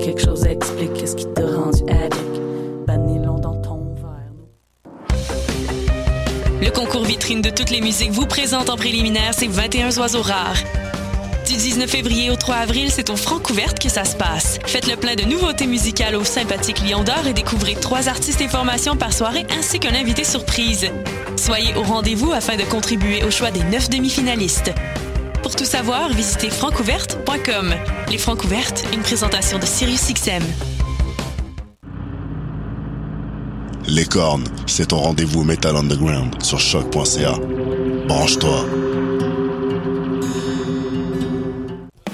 [0.00, 2.40] Quelque chose, explique qu'est-ce qui t'a rendu addict?
[2.86, 4.32] Dans ton verre.
[6.62, 10.56] Le concours vitrine de toutes les musiques vous présente en préliminaire ces 21 oiseaux rares.
[11.46, 14.58] Du 19 février au 3 avril, c'est au Francouverte que ça se passe.
[14.66, 18.48] Faites le plein de nouveautés musicales au sympathique Lion d'Or et découvrez trois artistes et
[18.48, 20.90] formations par soirée ainsi qu'un invité surprise.
[21.36, 24.72] Soyez au rendez-vous afin de contribuer au choix des neuf demi-finalistes.
[25.48, 27.74] Pour tout savoir, visitez francouverte.com.
[28.10, 30.42] Les Francouvertes, une présentation de SiriusXM.
[33.86, 37.38] Les cornes, c'est ton rendez-vous Metal Underground sur choc.ca.
[38.06, 38.66] Branche-toi.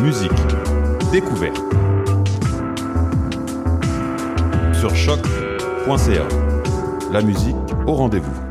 [0.00, 0.30] musique,
[1.12, 1.56] découverte.
[4.72, 6.28] Sur choc.ca.
[7.12, 8.46] La musique au rendez-vous.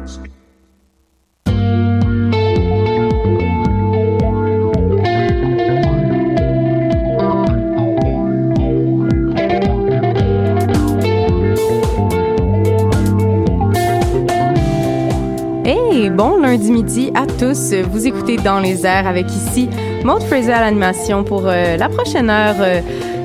[16.16, 17.74] Bon lundi midi à tous.
[17.92, 19.70] Vous écoutez Dans les airs avec ici
[20.06, 22.80] Maud Fraser à l'animation pour euh, la prochaine heure euh,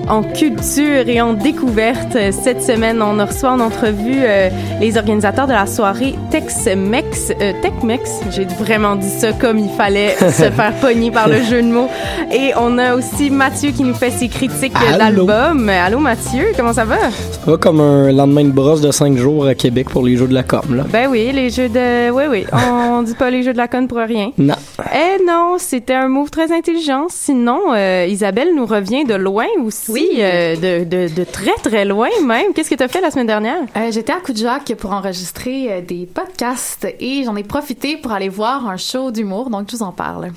[0.09, 2.17] en culture et en découverte.
[2.33, 4.49] Cette semaine, on reçoit en entrevue euh,
[4.81, 7.33] les organisateurs de la soirée Tex-Mex.
[7.39, 11.61] euh, Tex-Mex, j'ai vraiment dit ça comme il fallait se faire pogner par le jeu
[11.63, 11.89] de mots.
[12.33, 15.27] Et on a aussi Mathieu qui nous fait ses critiques Allô?
[15.27, 15.69] d'album.
[15.69, 16.97] Allô Mathieu, comment ça va?
[16.97, 20.27] Ça va comme un lendemain de brosse de 5 jours à Québec pour les Jeux
[20.29, 20.85] de la com, là.
[20.91, 22.11] Ben oui, les jeux de...
[22.11, 24.33] Oui, oui, on dit pas les jeux de la conne pour rien.
[24.39, 24.55] Non.
[24.95, 27.07] Eh non, c'était un move très intelligent.
[27.09, 32.09] Sinon, euh, Isabelle nous revient de loin aussi, euh, de, de, de très très loin
[32.25, 32.53] même.
[32.55, 33.61] Qu'est-ce que tu as fait la semaine dernière?
[33.77, 38.29] Euh, J'étais à Kuujjuaq pour enregistrer euh, des podcasts et j'en ai profité pour aller
[38.29, 40.31] voir un show d'humour, donc je vous en parle.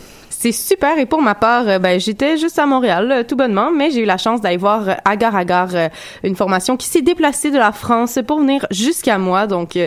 [0.43, 0.99] C'est super.
[0.99, 4.01] Et pour ma part, euh, ben, j'étais juste à Montréal, euh, tout bonnement, mais j'ai
[4.01, 5.69] eu la chance d'aller voir euh, Agar Agar,
[6.21, 9.47] une formation qui s'est déplacée de la France pour venir jusqu'à moi.
[9.47, 9.79] Donc,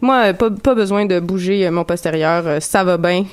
[0.00, 2.62] moi, pas, pas besoin de bouger mon postérieur.
[2.62, 3.24] ça va bien.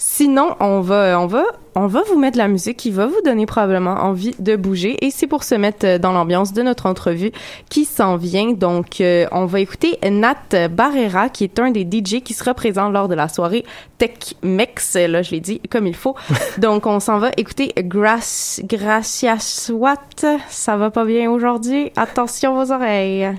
[0.00, 1.44] Sinon, on va, on va,
[1.74, 5.04] on va vous mettre de la musique qui va vous donner probablement envie de bouger.
[5.04, 7.32] Et c'est pour se mettre euh, dans l'ambiance de notre entrevue
[7.68, 8.52] qui s'en vient.
[8.52, 12.90] Donc, euh, on va écouter Nat Barrera, qui est un des DJ qui sera présent
[12.90, 13.64] lors de la soirée
[13.98, 14.94] Tech Mex.
[14.94, 16.14] Là, je l'ai dit comme il faut.
[16.58, 20.26] Donc, on s'en va écouter Gracias Watt.
[20.48, 21.90] Ça va pas bien aujourd'hui?
[21.96, 23.34] Attention vos oreilles.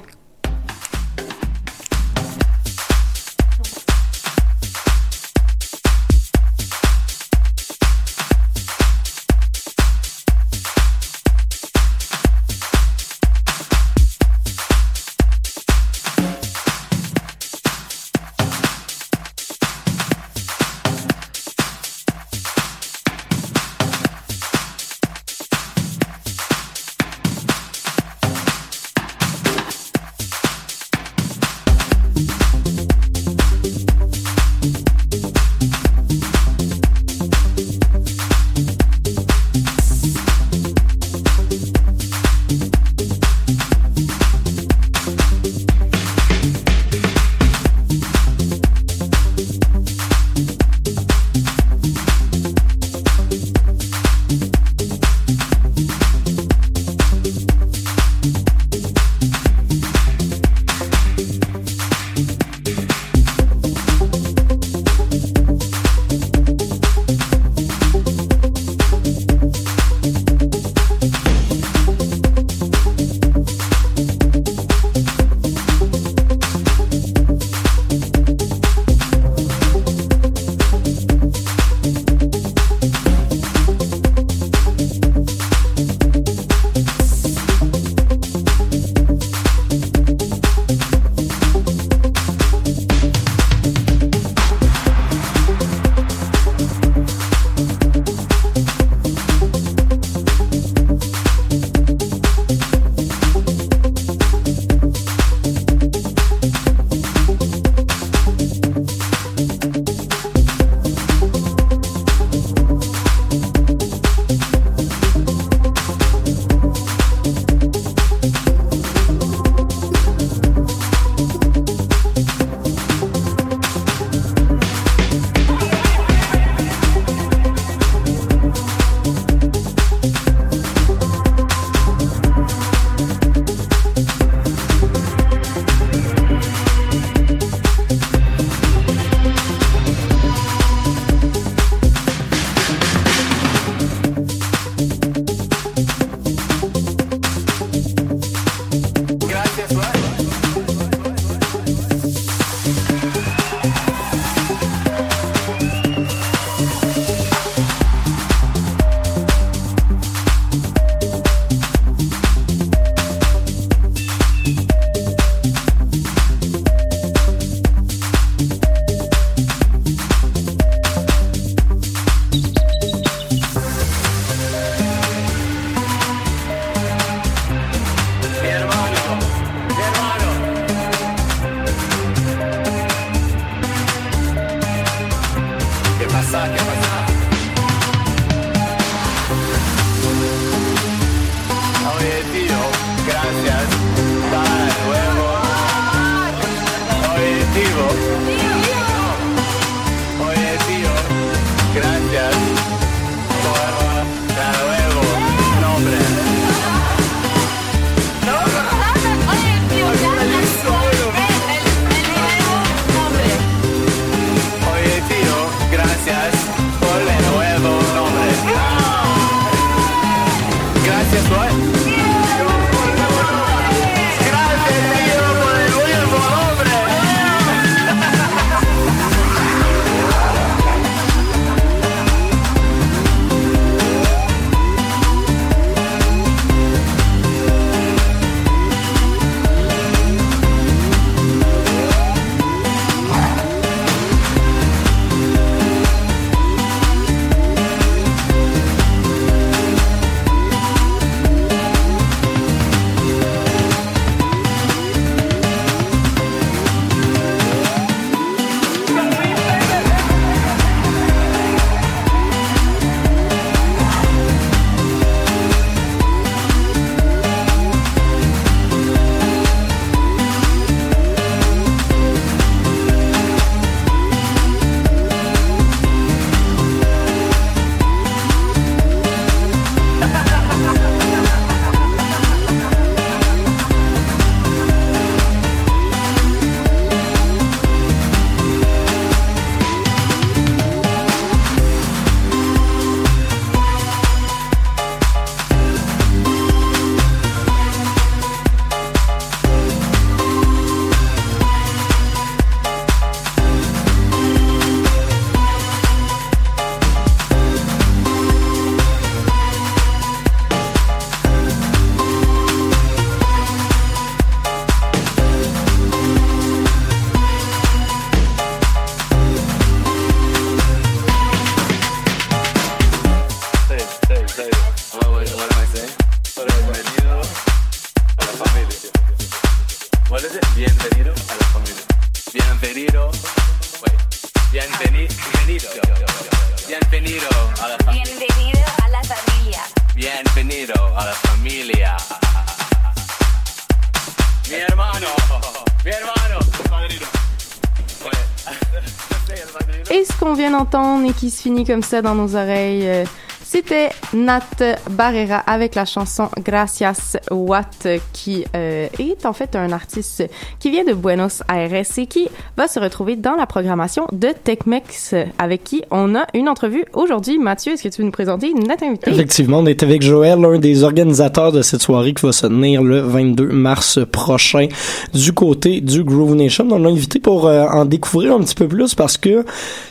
[351.13, 353.05] Qui se finit comme ça dans nos oreilles.
[353.51, 354.43] C'était Nat
[354.91, 360.29] Barrera avec la chanson Gracias Watt qui euh, est en fait un artiste
[360.59, 365.15] qui vient de Buenos Aires et qui va se retrouver dans la programmation de TechMex
[365.39, 367.39] avec qui on a une entrevue aujourd'hui.
[367.39, 369.09] Mathieu, est-ce que tu veux nous présenter notre invité?
[369.09, 372.83] Effectivement, on est avec Joël, l'un des organisateurs de cette soirée qui va se tenir
[372.83, 374.67] le 22 mars prochain
[375.11, 376.67] du côté du Groove Nation.
[376.69, 379.43] On l'a invité pour euh, en découvrir un petit peu plus parce que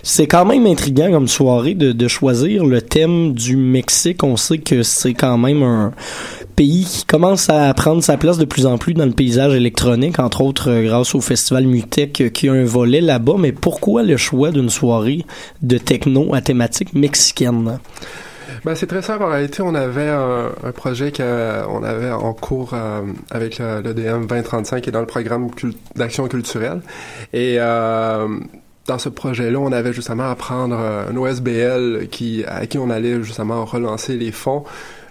[0.04, 4.58] c'est quand même intriguant comme soirée de choisir le thème du du Mexique, on sait
[4.58, 5.92] que c'est quand même un
[6.54, 10.18] pays qui commence à prendre sa place de plus en plus dans le paysage électronique,
[10.18, 13.36] entre autres euh, grâce au festival Mutech euh, qui a un volet là-bas.
[13.38, 15.24] Mais pourquoi le choix d'une soirée
[15.62, 17.78] de techno à thématique mexicaine?
[18.66, 19.22] Ben, c'est très simple.
[19.22, 23.00] En réalité, on avait un, projet qu'on avait en cours euh,
[23.30, 25.48] avec le, DM 2035 qui est dans le programme
[25.96, 26.82] d'action culturelle.
[27.32, 27.58] Et
[28.88, 32.90] dans ce projet-là, on avait justement à prendre euh, un OSBL qui, à qui on
[32.90, 34.64] allait justement relancer les fonds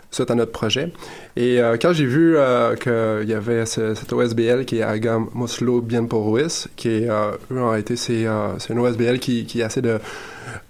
[0.10, 0.92] suite à notre projet.
[1.36, 5.28] Et euh, quand j'ai vu euh, qu'il y avait ce, cet OSBL qui est Agam
[5.34, 10.00] Moslo Bien Ruiz, qui est, eux, en réalité, c'est un OSBL qui, qui essaie de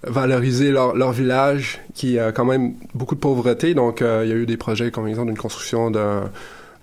[0.02, 3.72] valoriser leur, leur, village, qui a quand même beaucoup de pauvreté.
[3.72, 6.30] Donc, il y a eu des projets comme, exemple, d'une construction d'un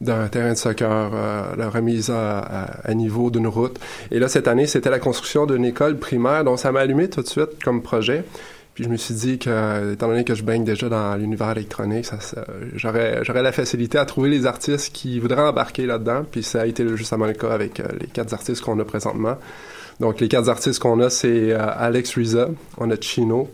[0.02, 3.80] d'un terrain de soccer, euh, la remise à, niveau d'une route.
[4.12, 7.22] Et là, cette année, c'était la construction d'une école primaire, donc ça m'a allumé tout
[7.22, 8.24] de suite comme projet.
[8.74, 12.06] Puis je me suis dit que, étant donné que je baigne déjà dans l'univers électronique,
[12.06, 12.18] ça,
[12.76, 16.26] j'aurais, j'aurais la facilité à trouver les artistes qui voudraient embarquer là-dedans.
[16.30, 19.38] Puis ça a été justement le cas avec euh, les quatre artistes qu'on a présentement.
[20.02, 23.50] Donc les quatre artistes qu'on a, c'est euh, Alex Riza, on a Chino,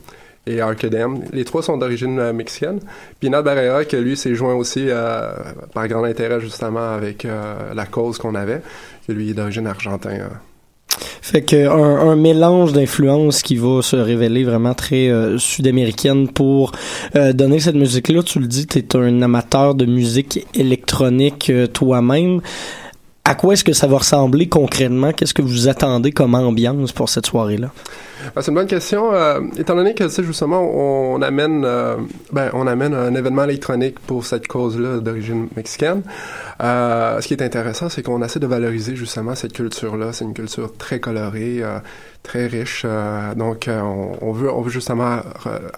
[0.48, 1.22] et Arcadem.
[1.32, 2.80] Les trois sont d'origine euh, mexicaine.
[3.20, 5.32] Puis Nat Barrera, que lui s'est joint aussi euh,
[5.74, 8.62] par grand intérêt justement avec euh, la cause qu'on avait,
[9.08, 10.30] que lui est d'origine argentine.
[11.22, 16.74] Fait que un, mélange d'influences qui va se révéler vraiment très sud-américaine pour
[17.14, 18.24] donner cette musique-là.
[18.24, 22.42] Tu le dis, tu es un amateur de musique électronique toi-même.
[23.24, 25.14] À quoi est-ce que ça va ressembler concrètement?
[25.14, 27.72] Qu'est-ce que vous attendez comme ambiance pour cette soirée-là?
[28.36, 29.14] Ben, c'est une bonne question.
[29.14, 31.98] Euh, étant donné que, justement, on amène, euh,
[32.32, 36.04] ben, on amène un événement électronique pour cette cause-là d'origine mexicaine.
[36.62, 40.14] Euh, ce qui est intéressant, c'est qu'on essaie de valoriser justement cette culture-là.
[40.14, 41.80] C'est une culture très colorée, euh,
[42.22, 42.84] très riche.
[42.86, 45.22] Euh, donc, on, veut, on veut justement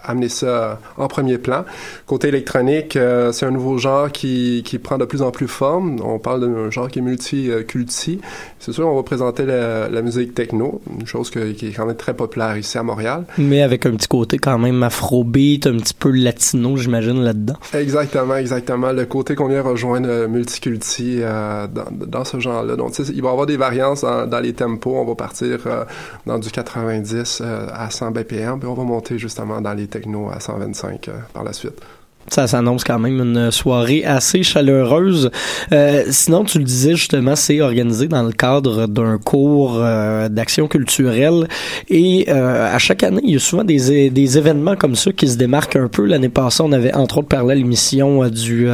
[0.02, 1.64] amener ça en premier plan.
[2.06, 2.98] Côté électronique,
[3.32, 6.00] c'est un nouveau genre qui, qui prend de plus en plus forme.
[6.04, 8.20] On parle d'un genre qui est multi-culti.
[8.58, 11.96] C'est sûr, on va présenter la, la, musique techno, une chose qui est quand même
[11.96, 13.24] très populaire ici à Montréal.
[13.38, 17.56] Mais avec un petit côté quand même afrobeat, un petit peu latino, j'imagine, là-dedans.
[17.72, 18.92] Exactement, exactement.
[18.92, 20.74] Le côté qu'on vient rejoindre multiculturel
[21.22, 22.76] euh, dans, dans, ce genre-là.
[22.76, 24.96] Donc, il va y avoir des variances dans, dans, les tempos.
[24.96, 25.84] On va partir euh,
[26.26, 30.30] dans du 90 euh, à 100 BPM, puis on va monter justement dans les technos
[30.30, 31.80] à 125 par la suite.
[32.28, 35.30] Ça s'annonce quand même une soirée assez chaleureuse.
[35.72, 40.66] Euh, sinon, tu le disais justement, c'est organisé dans le cadre d'un cours euh, d'action
[40.66, 41.48] culturelle
[41.88, 45.28] et euh, à chaque année, il y a souvent des, des événements comme ça qui
[45.28, 46.04] se démarquent un peu.
[46.06, 48.68] L'année passée, on avait entre autres parlé à l'émission du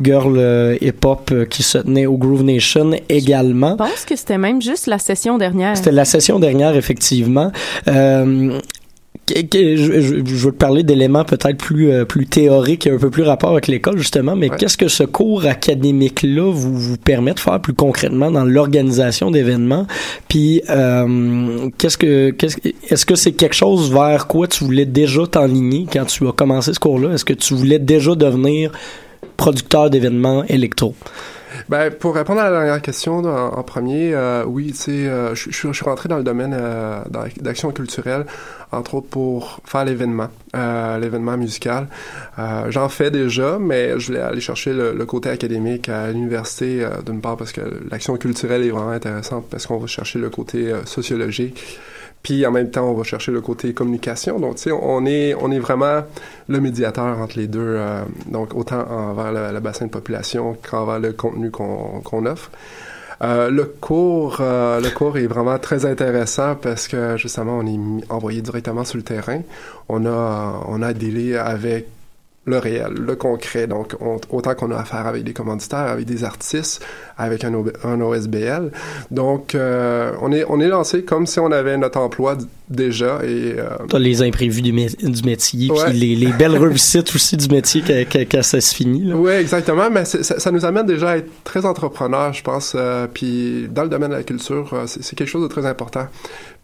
[0.00, 3.72] Girl Hip Hop qui se tenait au Groove Nation également.
[3.72, 5.76] Je pense que c'était même juste la session dernière.
[5.76, 7.52] C'était la session dernière, effectivement
[9.34, 13.22] je, je, veux te parler d'éléments peut-être plus euh, plus théoriques et un peu plus
[13.22, 17.40] rapport avec l'école justement, mais qu'est-ce que ce cours académique là vous vous permet de
[17.40, 19.86] faire plus concrètement dans l'organisation d'événements?
[20.28, 22.56] Puis euh, qu'est-ce que qu'est-ce
[22.88, 26.72] est-ce que c'est quelque chose vers quoi tu voulais déjà t'enligner quand tu as commencé
[26.72, 27.12] ce cours-là?
[27.12, 28.72] Est-ce que tu voulais déjà devenir
[29.36, 30.94] producteur d'événements électro?
[31.70, 36.08] Ben, pour répondre à la dernière question en, premier, euh, oui, euh, je, suis rentré
[36.08, 37.00] dans le domaine euh,
[37.40, 38.26] d'action culturelle,
[38.72, 41.86] entre autres pour faire l'événement, euh, l'événement musical.
[42.40, 46.84] Euh, j'en fais déjà, mais je voulais aller chercher le, le côté académique à l'université,
[47.06, 50.72] d'une part parce que l'action culturelle est vraiment intéressante, parce qu'on va chercher le côté
[50.86, 51.78] sociologique
[52.22, 54.38] puis en même temps, on va chercher le côté communication.
[54.38, 56.02] Donc, tu sais, on est, on est vraiment
[56.48, 57.60] le médiateur entre les deux.
[57.60, 62.50] Euh, donc, autant envers le, bassin de population qu'envers le contenu qu'on offre.
[63.22, 68.10] Euh, le cours, euh, le cours est vraiment très intéressant parce que justement, on est
[68.10, 69.40] envoyé directement sur le terrain.
[69.88, 71.86] On a, on a délai avec
[72.50, 73.66] le réel, le concret.
[73.66, 73.94] Donc,
[74.30, 76.84] autant qu'on a affaire avec des commanditaires, avec des artistes,
[77.16, 77.52] avec un,
[77.84, 78.70] un OSBL.
[79.10, 82.36] Donc, euh, on est on est lancé comme si on avait notre emploi
[82.70, 87.48] déjà et euh, les imprévus du, du métier, puis les, les, belles réussites aussi du
[87.48, 87.82] métier
[88.30, 89.12] quand, ça se finit.
[89.12, 89.90] Oui, exactement.
[89.90, 92.74] Mais ça, ça, nous amène déjà à être très entrepreneurs, je pense.
[92.76, 96.06] Euh, puis dans le domaine de la culture, euh, c'est quelque chose de très important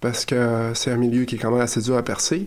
[0.01, 2.47] parce que c'est un milieu qui est quand même assez dur à percer.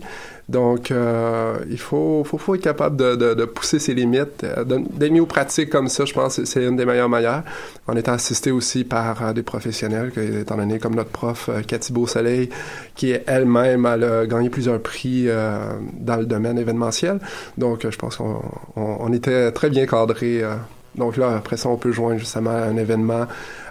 [0.50, 4.64] Donc, euh, il faut, faut, faut, être capable de, de, de pousser ses limites, euh,
[4.64, 7.44] d'être mis aux pratiques comme ça, je pense c'est une des meilleures manières,
[7.86, 11.94] en étant assisté aussi par euh, des professionnels, étant donné comme notre prof euh, Cathy
[11.94, 12.50] Beausoleil,
[12.96, 15.60] qui est elle-même, elle a gagné plusieurs prix euh,
[15.94, 17.20] dans le domaine événementiel.
[17.60, 18.42] Donc, je pense qu'on
[18.76, 20.42] on, on était très bien cadré.
[20.96, 23.28] donc là, après ça, on peut joindre justement un événement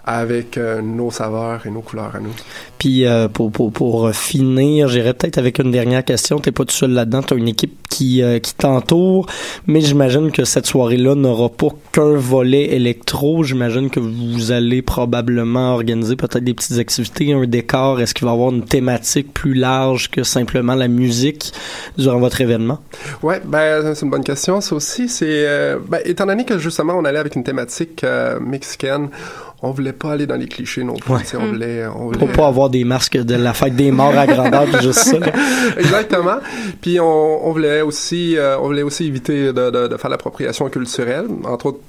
[0.08, 2.32] avec euh, nos saveurs et nos couleurs à nous.
[2.78, 6.38] Puis euh, pour, pour, pour finir, j'irai peut-être avec une dernière question.
[6.38, 9.26] T'es pas tout seul là-dedans, t'as une équipe qui, euh, qui t'entoure,
[9.66, 13.42] mais j'imagine que cette soirée-là n'aura pas qu'un volet électro.
[13.42, 18.00] J'imagine que vous allez probablement organiser peut-être des petites activités, un décor.
[18.00, 21.52] Est-ce qu'il va y avoir une thématique plus large que simplement la musique
[21.98, 22.78] durant votre événement?
[23.22, 24.62] Ouais, ben c'est une bonne question.
[24.62, 25.46] Ça aussi, c'est
[25.86, 28.06] ben, étant donné que justement on allait avec une thématique
[28.40, 29.10] mexicaine
[29.60, 31.12] on voulait pas aller dans les clichés non plus.
[31.34, 32.18] On voulait, on voulait...
[32.18, 35.16] Pour pas avoir des masques de la fête des morts à grandeur, puis juste ça.
[35.78, 36.38] Exactement.
[36.80, 40.68] Puis on, on voulait aussi, euh, on voulait aussi éviter de, de, de faire l'appropriation
[40.68, 41.80] culturelle, entre autres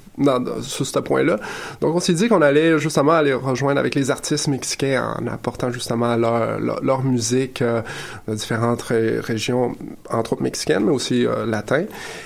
[0.62, 1.38] sur ce point-là.
[1.80, 5.70] Donc, on s'est dit qu'on allait justement aller rejoindre avec les artistes mexicains en apportant
[5.70, 7.82] justement leur, leur, musique euh,
[8.28, 9.74] de différentes régions,
[10.10, 11.84] entre autres mexicaines, mais aussi euh, latins.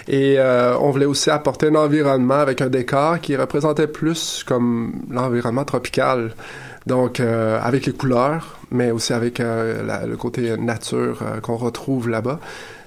[0.09, 4.93] Et euh, on voulait aussi apporter un environnement avec un décor qui représentait plus comme
[5.11, 6.35] l'environnement tropical.
[6.87, 12.41] Donc, euh, avec les couleurs, mais aussi avec le côté nature qu'on retrouve là-bas.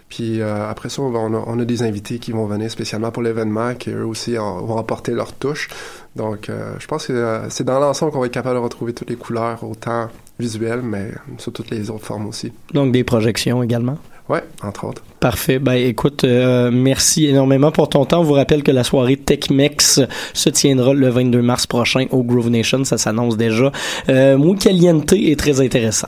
[0.09, 3.89] Puis euh, après ça, on a, des invités qui vont venir spécialement pour l'événement, qui
[3.89, 5.69] eux aussi vont apporter leur touche.
[6.15, 8.93] Donc, euh, je pense que euh, c'est dans l'ensemble qu'on va être capable de retrouver
[8.93, 10.09] toutes les couleurs, autant
[10.39, 12.53] visuelles, mais sur toutes les autres formes aussi.
[12.73, 13.97] Donc, des projections également?
[14.29, 15.03] Oui, entre autres.
[15.19, 15.57] Parfait.
[15.57, 18.19] Ben écoute, euh, merci énormément pour ton temps.
[18.19, 20.01] On vous rappelle que la soirée TechMex
[20.33, 22.83] se tiendra le 22 mars prochain au Grove Nation.
[22.83, 23.71] Ça s'annonce déjà.
[24.09, 26.07] Euh, muy caliente est très intéressant.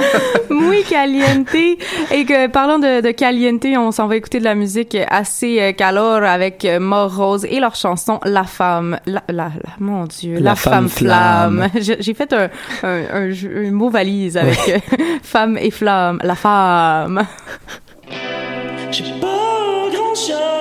[0.50, 1.54] muy caliente.
[1.54, 5.72] Et que parlant de, de caliente, on s'en va écouter de la musique assez euh,
[5.72, 8.98] calor avec euh, Mort Rose et leur chanson La Femme.
[9.04, 11.68] La, la, la- mon Dieu, La, La Femme Flamme.
[11.78, 12.48] J'ai j'ai fait un,
[12.82, 13.30] un, un,
[13.66, 14.78] un mot valise avec euh,
[15.22, 16.18] femme et flamme.
[16.24, 17.22] La femme.
[18.90, 20.57] J'ai pas grand chose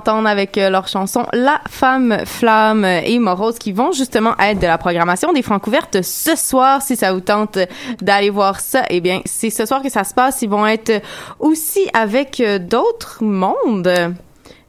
[0.00, 4.58] d'entendre avec euh, leur chanson La Femme Flamme et Mort Rose qui vont justement être
[4.60, 7.58] de la programmation des Francs ouvertes ce soir si ça vous tente
[8.00, 11.02] d'aller voir ça eh bien c'est ce soir que ça se passe ils vont être
[11.38, 13.92] aussi avec euh, d'autres mondes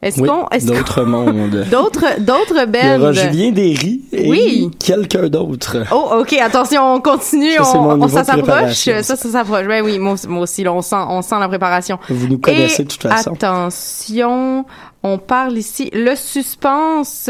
[0.04, 1.64] est-ce Oui, qu'on d'autres mondes.
[1.70, 4.70] d'autres d'autres Il y aura bands Julien Derry et Oui.
[4.84, 5.76] quelqu'un d'autre.
[5.92, 9.64] Oh, ok, attention, on continue, Ça, on, on- ça s'approche, ça, ça s'approche.
[9.64, 12.00] Ouais, oui, moi, aussi- moi aussi, là, on sent, on sent la préparation.
[12.08, 13.32] Vous nous connaissez Et de toute façon.
[13.34, 14.64] Attention,
[15.04, 17.28] On parle ici le suspense.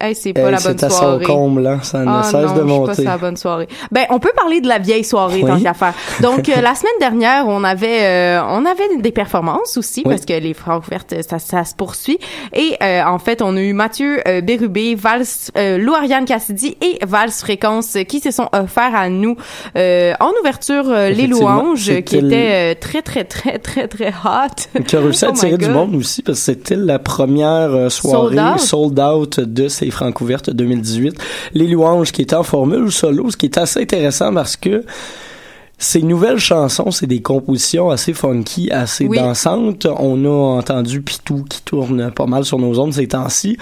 [0.00, 1.24] Hey, c'est pas Hey, la bonne c'est à son soirée.
[1.24, 1.78] comble, hein.
[1.82, 3.04] Ça ne Ah cesse non, de monter.
[3.04, 3.68] pas sa bonne soirée.
[3.90, 5.48] Ben, on peut parler de la vieille soirée Oui.
[5.48, 5.94] tant qu'à faire.
[6.20, 10.10] Donc, euh, la semaine dernière, on avait, euh, on avait des performances aussi Oui.
[10.10, 12.18] parce que les Francouvertes, ça, ça se poursuit.
[12.52, 15.24] Et euh, en fait, on a eu Mathieu euh, Bérubé, Vals,
[15.56, 19.36] euh, Lou Ariane Cassidy et Vals Fréquence qui se sont offerts à nous
[19.76, 24.82] euh, en ouverture les louanges qui étaient très très très très très hot.
[24.86, 27.90] qui a réussi à Oh attirer du monde aussi parce que c'était la première euh,
[27.90, 28.60] soirée Sold out.
[28.60, 31.14] sold out de ces Francouvertes 2018.
[31.54, 34.84] Les louanges qui étaient en formule solo, ce qui est assez intéressant parce que
[35.76, 39.18] ces nouvelles chansons, c'est des compositions assez funky, assez Oui.
[39.18, 39.86] dansantes.
[39.98, 43.56] On a entendu Pitou qui tourne pas mal sur nos ondes ces temps-ci.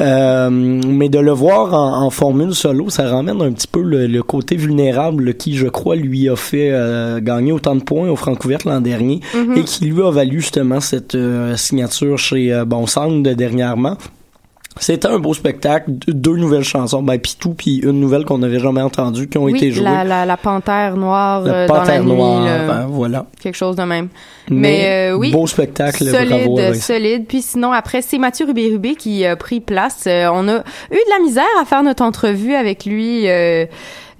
[0.00, 4.06] Euh, mais de le voir en, en formule solo, ça ramène un petit peu le,
[4.06, 8.16] le côté vulnérable qui, je crois, lui a fait euh, gagner autant de points au
[8.16, 9.56] Francouverte l'an dernier Mhm.
[9.58, 13.96] et qui lui a valu justement cette euh, signature chez euh, Bon Sound dernièrement.
[14.78, 18.82] C'était un beau spectacle, deux- nouvelles chansons, ben Pitou puis une nouvelle qu'on n'avait jamais
[18.82, 19.84] entendue qui ont Oui, été jouées.
[19.84, 22.12] la, la, la panthère noire La euh, dans la Panthère nuit.
[22.12, 22.66] Noire, là.
[22.66, 23.26] ben, voilà.
[23.40, 24.08] Quelque chose de même.
[24.50, 25.32] Mais, Mais, euh, oui.
[25.32, 26.74] beau spectacle, solide, bravo.
[26.74, 27.24] Solide.
[27.26, 30.04] Puis sinon, après, c'est Mathieu Rubé-Rubé qui a pris place.
[30.06, 33.64] Euh, on a eu de la misère à faire notre entrevue avec lui euh,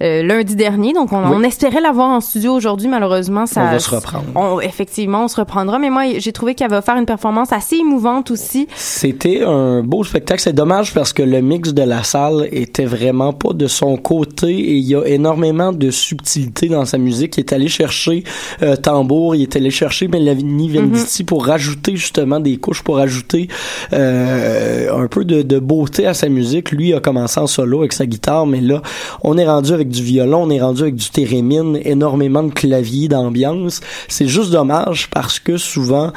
[0.01, 0.93] euh, lundi dernier.
[0.93, 1.31] Donc, on, Oui.
[1.33, 2.87] on espérait l'avoir en studio aujourd'hui.
[2.87, 3.61] Malheureusement, ça...
[3.63, 4.25] On va se reprendre.
[4.35, 5.79] on- effectivement, on se reprendra.
[5.79, 8.67] Mais moi, j'ai trouvé qu'il avait offert une performance assez émouvante aussi.
[8.75, 10.41] C'était un beau spectacle.
[10.41, 14.49] C'est dommage parce que le mix de la salle était vraiment pas de son côté
[14.49, 17.37] et il y a énormément de subtilité dans sa musique.
[17.37, 18.23] Il est allé chercher
[18.61, 23.47] euh, tambour, il est allé chercher Melanie Venditti pour rajouter justement des couches, pour ajouter
[23.93, 26.71] euh, un peu de, de beauté à sa musique.
[26.71, 28.81] Lui a commencé en solo avec sa guitare, mais là,
[29.23, 33.07] on est rendu avec du violon, on est rendu avec du thérémine, énormément de clavier,
[33.07, 33.81] d'ambiance.
[34.07, 36.11] C'est juste dommage parce que souvent,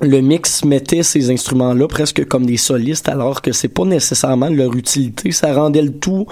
[0.00, 4.74] le mix mettait ces instruments-là presque comme des solistes, alors que c'est pas nécessairement leur
[4.74, 5.32] utilité.
[5.32, 6.26] Ça rendait le tout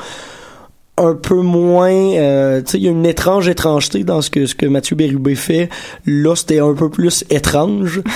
[0.98, 4.46] un peu moins euh, tu sais il y a une étrange étrangeté dans ce que
[4.46, 5.68] ce que Mathieu Bérubé fait.
[6.06, 8.02] Là c'était un peu plus étrange.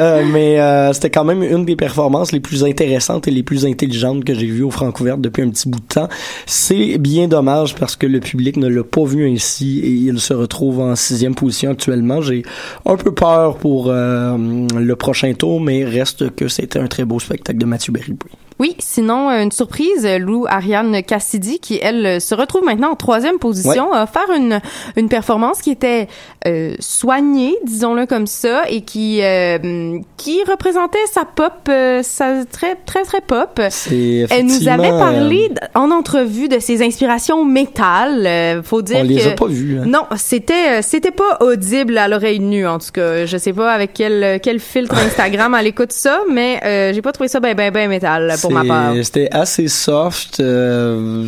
[0.00, 3.66] Euh, mais euh, c'était quand même une des performances les plus intéressantes et les plus
[3.66, 6.08] intelligentes que j'ai vues au Francouverte depuis un petit bout de temps.
[6.46, 10.32] C'est bien dommage parce que le public ne l'a pas vu ainsi et il se
[10.32, 12.20] retrouve en sixième position actuellement.
[12.20, 12.42] J'ai
[12.86, 17.18] un peu peur pour euh, le prochain tour mais reste que c'était un très beau
[17.18, 18.26] spectacle de Mathieu Bérubé
[18.60, 22.94] Oui, sinon, euh, une surprise, Lou Ariane Cassidy, qui, elle, euh, se retrouve maintenant en
[22.94, 24.60] troisième position, a offert une,
[24.96, 26.08] une performance qui était
[26.46, 32.76] euh, soignée, disons-le comme ça, et qui, euh, qui représentait sa pop, euh, sa très,
[32.76, 33.60] très, très pop.
[33.90, 38.62] Elle nous avait parlé en entrevue de ses inspirations métal.
[38.62, 39.84] Faut dire On les que a pas vues, hein.
[39.86, 43.26] Non, c'était c'était pas audible à l'oreille nue en tout cas.
[43.26, 47.28] Je sais pas avec quel quel filtre Instagram elle écoute ça, mais j'ai pas trouvé
[47.28, 48.94] ça ben ben ben métal pour ma C'est- part.
[49.02, 50.40] C'était assez soft.
[50.40, 51.26] euh,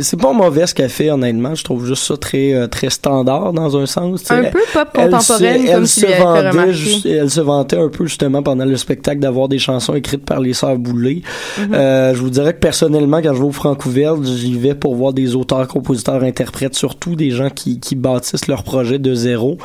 [0.00, 1.54] c'est pas mauvais ce qu'elle fait, honnêtement.
[1.54, 4.30] Je trouve juste ça très euh, très standard dans un sens.
[4.30, 8.06] Un peu pop Elle contemporaine, se- elle se vendait juste- Elle se vantait un peu
[8.06, 11.22] justement pendant le spectacle d'avoir des chansons écrites par les sœurs Boulay.
[11.58, 11.74] Mhm.
[11.74, 15.12] Euh, je vous dirais que personnellement, quand je vais au Francouverte, j'y vais pour voir
[15.12, 19.58] des auteurs, compositeurs, interprètes, surtout des gens qui, qui bâtissent leur projet de zéro.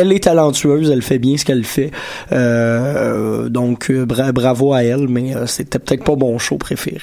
[0.00, 1.90] Elle est talentueuse, elle fait bien ce qu'elle fait.
[2.32, 7.02] Euh, donc euh, bra- bravo à elle, mais euh, c'était peut-être pas mon show préféré.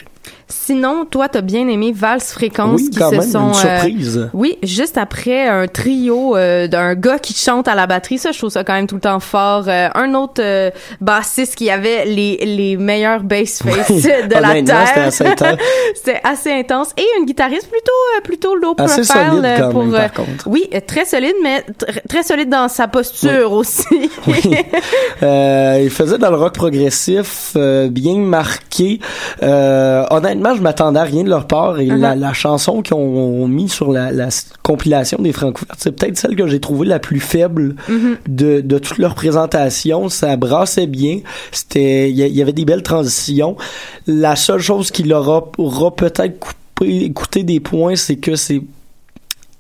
[0.50, 4.30] Sinon, toi, t'as bien aimé Vals Fréquence Oui, qui quand se même, sont une surprise.
[4.34, 8.38] oui, juste après un trio euh, d'un gars qui chante à la batterie, ça, je
[8.38, 9.66] trouve ça quand même tout le temps fort.
[9.68, 14.52] Euh, un autre euh, bassiste qui avait les les meilleurs bass face Oui, de la
[14.52, 15.12] honnêtement, terre.
[15.12, 15.60] c'était assez intense.
[15.96, 19.72] C'était assez intense et une guitariste plutôt euh, plutôt low Assez profile solide euh, quand
[19.72, 20.48] pour même, euh, par contre.
[20.48, 23.84] oui, euh, très solide mais tr- très solide dans sa posture aussi.
[25.24, 29.00] Euh, il faisait dans le rock progressif, euh, bien marqué.
[29.42, 30.06] Euh,
[30.38, 32.20] honnêtement, je m'attendais à rien de leur part et la, Uh-huh.
[32.20, 34.12] la chanson qu'ils ont mis sur la,
[34.64, 38.18] compilation des Francouvertes, c'est peut-être celle que j'ai trouvée la plus faible Mhm.
[38.28, 40.10] de, de toute leur présentation.
[40.10, 41.20] Ça brassait bien.
[41.52, 43.56] C'était, il y, avait des belles transitions.
[44.06, 48.62] La seule chose qui leur aura peut-être coupé, coûté des points, c'est que c'est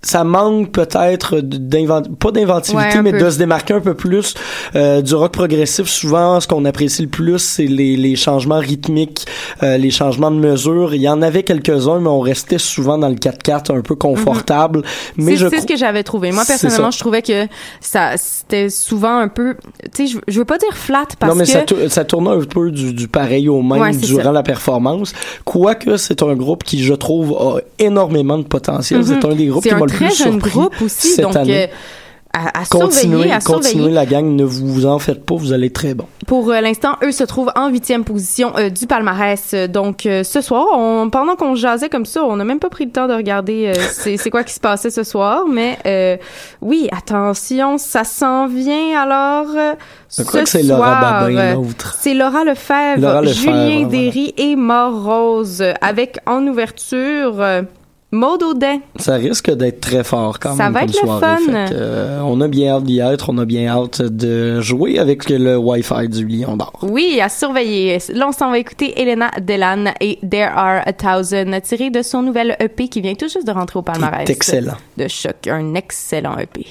[0.08, 3.20] ça manque peut-être d'invent pas d'inventivité Ouais, mais peu.
[3.26, 4.36] de se démarquer un peu plus
[4.76, 9.26] euh, du rock progressif souvent ce qu'on apprécie le plus c'est les, les changements rythmiques
[9.64, 13.10] euh, les changements de mesure il y en avait quelques-uns mais on restait souvent dans
[13.10, 14.84] le 4x4 un peu confortable
[15.18, 16.32] mais c'est je c'est ce que j'avais trouvé.
[16.32, 17.48] Moi personnellement, je trouvais que
[17.82, 19.56] ça c'était souvent un peu
[19.94, 22.06] tu sais je, je veux pas dire flat parce non mais que ça, tou- ça
[22.06, 24.32] tournait un peu du, du pareil au même Ouais, durant ça.
[24.32, 29.06] la performance quoique c'est un groupe qui je trouve a énormément de potentiel Mhm.
[29.06, 31.64] c'est un des groupes qui m'a le très jeune groupe aussi, donc année.
[31.64, 31.68] euh,
[32.34, 33.92] à, à Continuez, surveiller, à continuez surveiller.
[33.96, 36.06] la gang, ne vous en faites pas, vous allez très bon.
[36.28, 39.56] Pour euh, l'instant, eux se trouvent en huitième position euh, du palmarès.
[39.70, 42.86] Donc, euh, ce soir, on, pendant qu'on jasait comme ça, on n'a même pas pris
[42.86, 45.46] le temps de regarder c'est quoi qui se passait ce soir.
[45.52, 46.18] Mais euh,
[46.62, 49.48] oui, attention, ça s'en vient alors.
[50.16, 51.96] Je crois ce que c'est Laura Babin, l'autre.
[52.00, 53.88] C'est Laura Lefebvre, Laura Lefebvre, Julien voilà.
[53.88, 57.42] Derry et Mort Rose avec en ouverture
[58.12, 58.80] Maud Audin.
[58.96, 61.66] Ça risque d'être très fort quand Ça même va comme être le fun.
[61.68, 65.30] Que, euh, on a bien hâte d'y être, on a bien hâte de jouer avec
[65.30, 66.80] le Wi-Fi du Lion d'Or.
[66.84, 67.98] Oui, à surveiller.
[68.14, 72.22] Là, on s'en va écouter Elena Delan et There Are a Thousand, tiré de son
[72.22, 74.30] nouvel EP qui vient tout juste de rentrer au palmarès.
[74.30, 74.78] Excellent.
[74.98, 75.48] De choc.
[75.48, 76.66] Un excellent EP.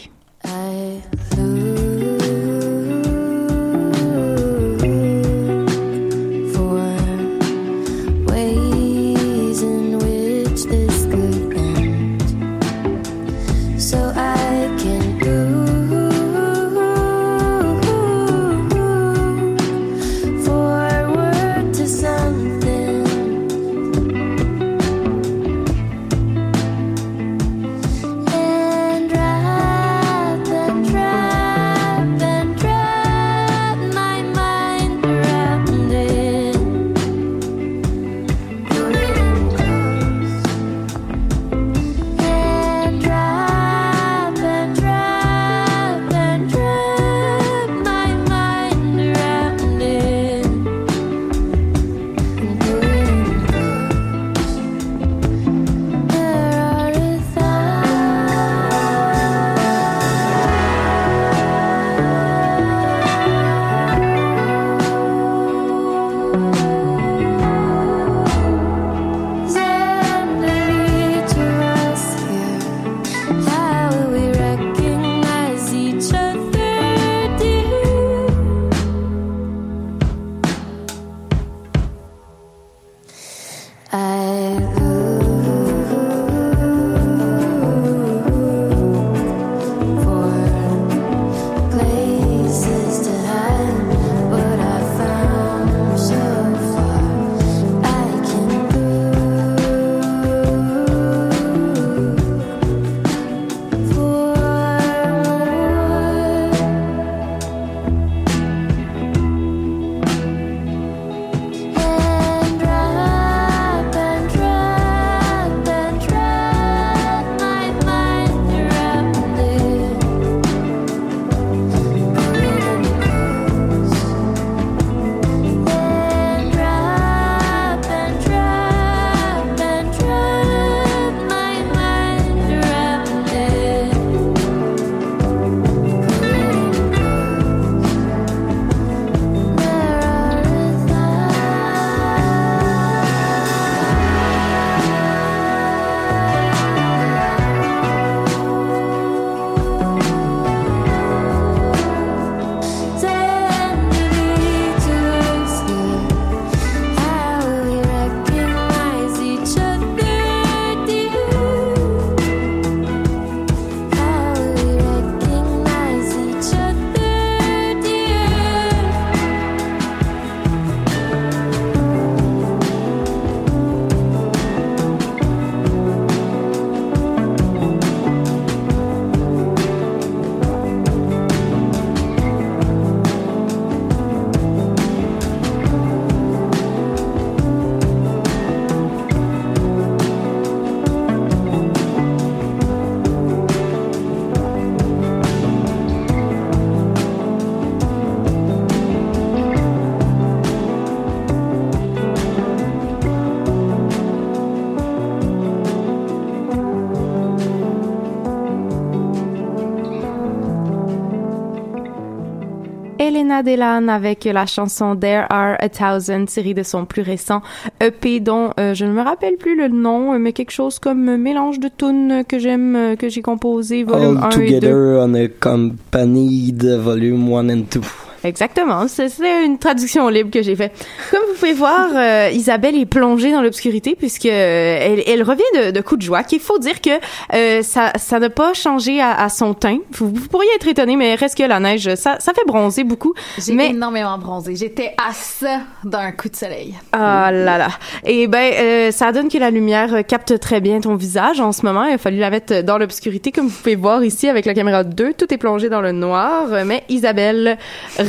[213.26, 217.42] Elena Delan avec la chanson There Are a Thousand, tirée de son plus récent
[217.80, 221.58] EP dont euh, je ne me rappelle plus le nom, mais quelque chose comme mélange
[221.58, 224.60] de tunes que j'aime, euh, que j'ai composé, volume All 1 et 2.
[224.60, 227.80] Together on a Company de volume 1 and 2.
[228.24, 229.08] Exactement, c'est
[229.44, 230.72] une traduction libre que j'ai fait.
[231.10, 235.42] Comme vous pouvez voir, euh, Isabelle est plongée dans l'obscurité puisque euh, elle, elle revient
[235.54, 236.22] de, de coups de joie.
[236.22, 236.90] Qu'il faut dire que
[237.34, 239.78] euh, ça ça n'a pas changé à, à son teint.
[239.92, 243.14] Vous, vous pourriez être étonné, mais reste que la neige, ça ça fait bronzer beaucoup.
[243.38, 244.56] J'ai Mais énormément bronzé.
[244.56, 246.74] J'étais à ça d'un coup de soleil.
[246.92, 247.68] Ah là là.
[248.04, 251.52] Et ben, euh, ça donne que la lumière euh, capte très bien ton visage en
[251.52, 251.84] ce moment.
[251.84, 254.84] Il a fallu la mettre dans l'obscurité, comme vous pouvez voir ici avec la caméra
[254.84, 255.12] 2.
[255.14, 257.58] Tout est plongé dans le noir, mais Isabelle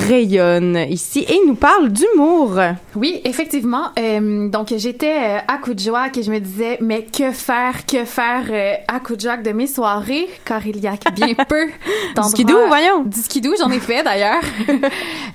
[0.08, 2.60] rayonne ici et nous parle d'humour.
[2.96, 3.86] Oui, effectivement.
[4.00, 7.86] Euh, donc, j'étais euh, à coup de joie que je me disais, mais que faire,
[7.86, 11.34] que faire euh, à coup de joie de mes soirées, car il y a bien
[11.48, 11.68] peu
[12.16, 13.04] d'endroits- skidoo, voyons.
[13.04, 14.42] Du skidoo, j'en ai fait d'ailleurs.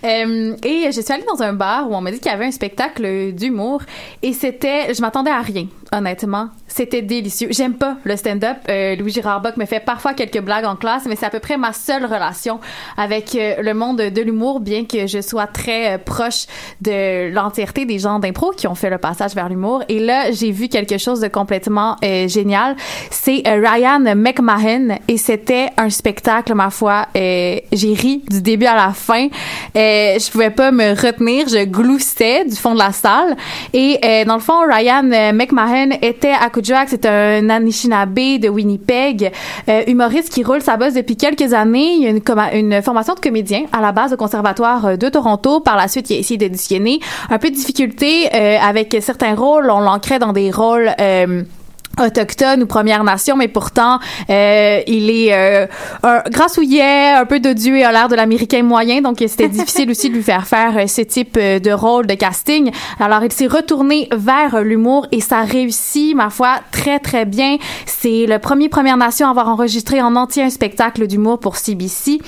[0.04, 2.46] Euh, et je suis allée dans un bar où on m'a dit qu'il y avait
[2.46, 3.82] un spectacle d'humour
[4.20, 6.48] et c'était, je m'attendais à rien, honnêtement.
[6.68, 7.48] C'était délicieux.
[7.50, 8.56] J'aime pas le stand-up.
[8.68, 11.38] Euh, Louis Girard Bock me fait parfois quelques blagues en classe, mais c'est à peu
[11.38, 12.60] près ma seule relation
[12.96, 16.46] avec euh, le monde de l'humour, bien que je sois très euh, proche
[16.80, 19.82] de l'entièreté des gens d'impro qui ont fait le passage vers l'humour.
[19.88, 22.74] Et là, j'ai vu quelque chose de complètement euh, génial.
[23.10, 27.06] C'est Ryan McMahon et c'était un spectacle, ma foi.
[27.14, 29.28] J'ai ri du début à la fin.
[29.74, 31.48] Je pouvais pas me retenir.
[31.48, 33.36] Je gloussais du fond de la salle.
[33.72, 35.32] Et dans le fond, Ryan euh,
[36.02, 36.50] Était à.
[36.86, 39.32] C'est un Anishinaabe de Winnipeg,
[39.68, 41.94] euh, humoriste qui roule sa bosse depuis quelques années.
[41.94, 45.60] Il a une formation de comédien à la base au Conservatoire euh, de Toronto.
[45.60, 47.00] Par la suite, il a essayé d'auditionner.
[47.30, 49.70] Un peu de difficulté euh, avec certains rôles.
[49.70, 50.90] On l'ancrait dans des rôles...
[51.00, 51.42] euh,
[52.00, 53.98] autochtone ou Première Nation, mais pourtant,
[54.30, 55.66] euh, il est euh,
[56.02, 60.08] un grassouillet, un peu d'odieux et a l'air de l'américain moyen, donc c'était difficile aussi
[60.08, 62.70] de lui faire faire euh, ce type euh, de rôle de casting.
[62.98, 67.56] Alors, il s'est retourné vers euh, l'humour et ça réussit, ma foi, très, très bien.
[67.86, 72.18] C'est le premier Première Nation à avoir enregistré en entier un spectacle d'humour pour CBC.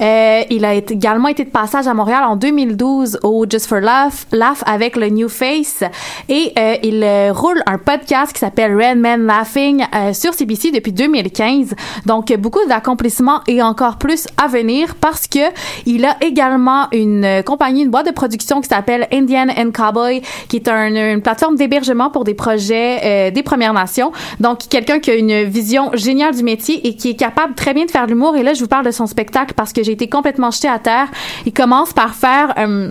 [0.00, 3.80] Euh, il a été- également été de passage à Montréal en 2012 au Just for
[3.80, 5.82] Laugh, Laugh avec le New Face
[6.28, 11.74] et il roule un podcast qui s'appelle Red Man Laughing sur CBC depuis 2015.
[12.06, 15.38] Donc beaucoup d'accomplissements et encore plus à venir parce que
[15.86, 20.22] il a également une euh, compagnie, une boîte de production qui s'appelle Indian and Cowboy,
[20.48, 24.12] qui est un- une plateforme d'hébergement pour des projets euh, des Premières Nations.
[24.40, 27.84] Donc quelqu'un qui a une vision géniale du métier et qui est capable très bien
[27.84, 28.36] de faire l'humour.
[28.36, 30.78] Et là, je vous parle de son spectacle parce que j'ai été complètement jetée à
[30.78, 31.08] terre.
[31.46, 32.90] Il commence par faire euh,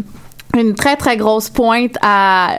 [0.57, 2.57] une très très grosse pointe à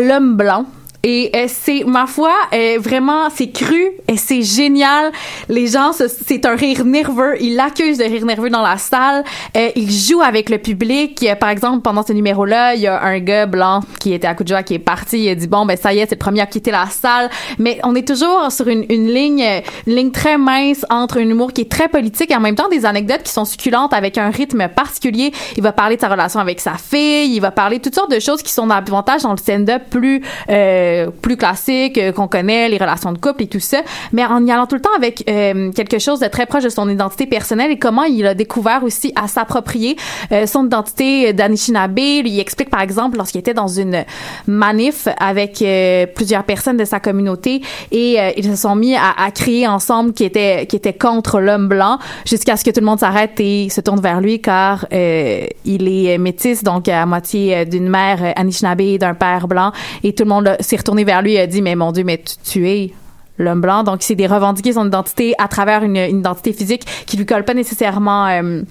[0.00, 0.64] l'homme blanc.
[1.08, 5.12] Et euh, c'est, ma foi, euh, vraiment, c'est cru et c'est génial.
[5.48, 7.40] Les gens, c'est un rire nerveux.
[7.40, 9.22] Il accuse de rire nerveux dans la salle.
[9.56, 11.22] Euh, il joue avec le public.
[11.22, 14.34] Euh, Par exemple, pendant ce numéro-là, il y a un gars blanc qui était à
[14.34, 15.22] coup de joie qui est parti.
[15.22, 17.30] Il a dit, bon, ben ça y est, c'est le premier à quitter la salle.
[17.60, 21.28] Mais on est toujours sur une, une ligne, euh, une ligne très mince entre un
[21.28, 24.18] humour qui est très politique et en même temps des anecdotes qui sont succulentes avec
[24.18, 25.30] un rythme particulier.
[25.56, 27.32] Il va parler de sa relation avec sa fille.
[27.32, 30.20] Il va parler de toutes sortes de choses qui sont davantage dans le stand-up plus
[30.50, 33.78] euh, plus classique euh, qu'on connaît, les relations de couple et tout ça,
[34.12, 36.68] mais en y allant tout le temps avec euh, quelque chose de très proche de
[36.68, 39.96] son identité personnelle et comment il a découvert aussi à s'approprier
[40.32, 41.98] euh, son identité d'Anishinaabe.
[41.98, 44.04] Il explique par exemple lorsqu'il était dans une
[44.46, 49.12] manif avec euh, plusieurs personnes de sa communauté et euh, ils se sont mis à,
[49.16, 52.86] à crier ensemble qui était qui était contre l'homme blanc jusqu'à ce que tout le
[52.86, 57.56] monde s'arrête et se tourne vers lui car euh, il est métis donc à moitié
[57.56, 61.02] euh, d'une mère euh, Anishinaabe et d'un père blanc et tout le monde s'est retourné
[61.02, 62.92] vers lui et a dit mais mon dieu mais tu, es
[63.38, 63.82] l'homme blanc.
[63.82, 67.44] Donc c'est des revendiquer son identité à travers une, une identité physique qui lui colle
[67.44, 68.62] pas nécessairement euh,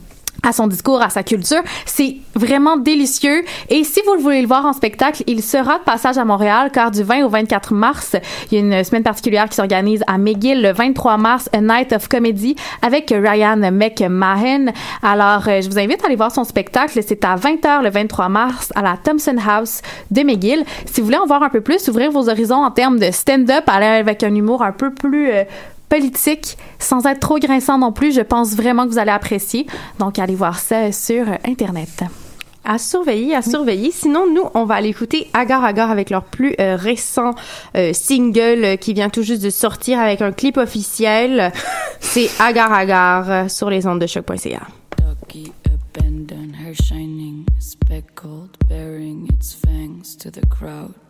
[0.44, 1.62] à son discours, à sa culture.
[1.86, 3.44] C'est vraiment délicieux.
[3.70, 6.70] Et si vous le voulez le voir en spectacle, il sera de passage à Montréal
[6.72, 8.16] car du 20 au 24 mars,
[8.52, 11.94] il y a une semaine particulière qui s'organise à McGill le 23 mars, A Night
[11.94, 14.72] of Comedy avec Ryan McMahon.
[15.02, 17.00] Alors, euh, je vous invite à aller voir son spectacle.
[17.06, 19.82] C'est à 20h le 23 mars à la Thompson House
[20.12, 20.64] de McGill.
[20.86, 23.64] Si vous voulez en voir un peu plus, ouvrir vos horizons en termes de stand-up,
[23.68, 25.44] aller avec un humour un peu plus euh,
[25.90, 29.68] politique, sans être trop grinçant non plus, je pense vraiment que vous allez apprécier.
[30.00, 32.04] Donc, allez voir ça sur Internet.
[32.68, 33.92] À surveiller, à surveiller.
[33.92, 37.36] Sinon, nous, on va aller écouter Agar Agar avec leur plus euh, récent
[37.78, 41.52] euh, single euh, qui vient tout juste de sortir avec un clip officiel.
[42.00, 44.68] C'est Agar Agar sur les ondes de choc.ca.
[45.98, 51.05] Abandoned her shining speckled, bearing its fangs to the crowd.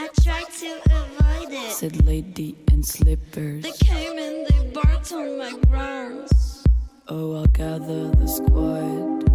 [0.00, 1.72] I tried to avoid it.
[1.72, 3.64] Said lady in slippers.
[3.64, 6.64] They came and they barked on my grounds.
[7.08, 9.28] Oh, I'll gather the squad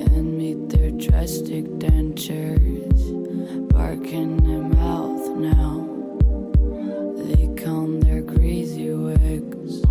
[0.00, 5.84] and meet their drastic dentures, barking their mouth now.
[7.22, 9.82] They comb their greasy wigs.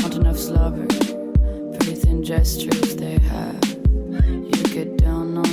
[0.00, 0.36] Fountain of
[1.78, 3.64] best gestures they have.
[4.10, 5.49] You get down on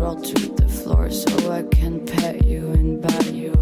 [0.00, 3.52] crawl to the floor so I can pet you and buy you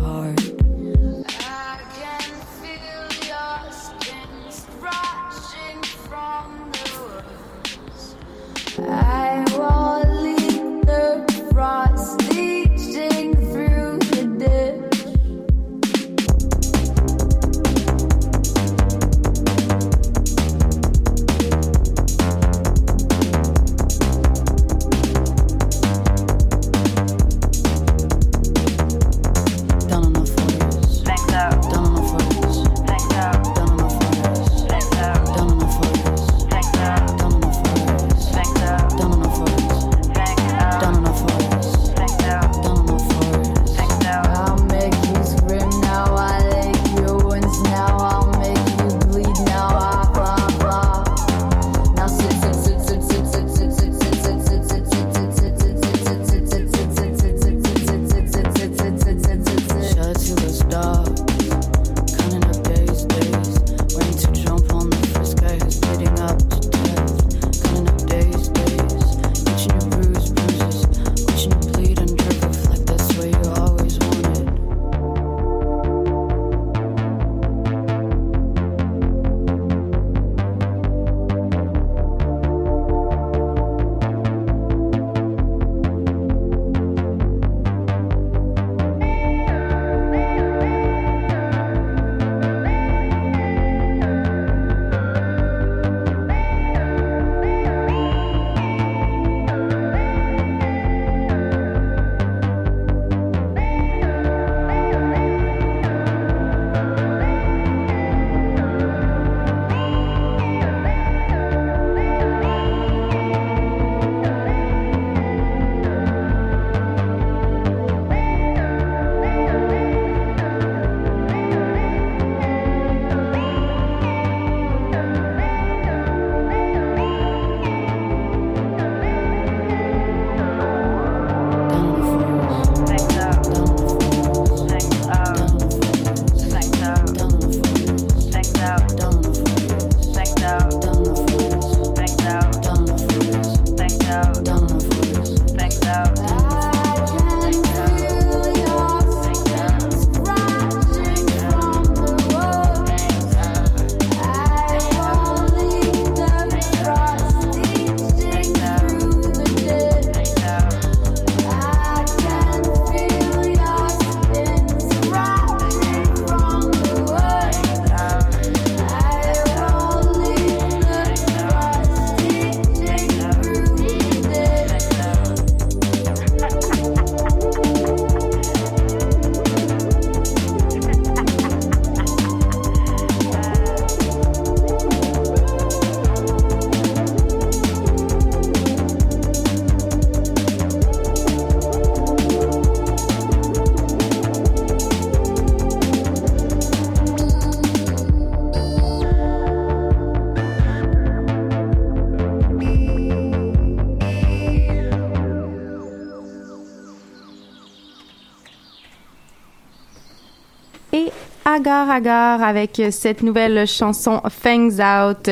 [211.58, 215.28] Agar Agar avec cette nouvelle chanson Fangs Out.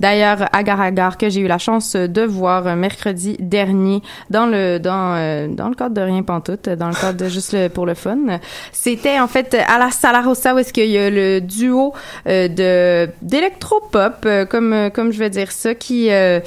[0.00, 5.14] D'ailleurs, Agar Agar que j'ai eu la chance de voir mercredi dernier dans le dans
[5.16, 7.94] euh, dans le cadre de rien pantoute, dans le cadre de juste le- pour le
[7.94, 8.18] fun.
[8.72, 11.94] C'était en fait à la Sala Rossa où est-ce qu'il y a le duo
[12.28, 16.40] euh, de d'électropop euh, comme comme je vais dire ça qui euh,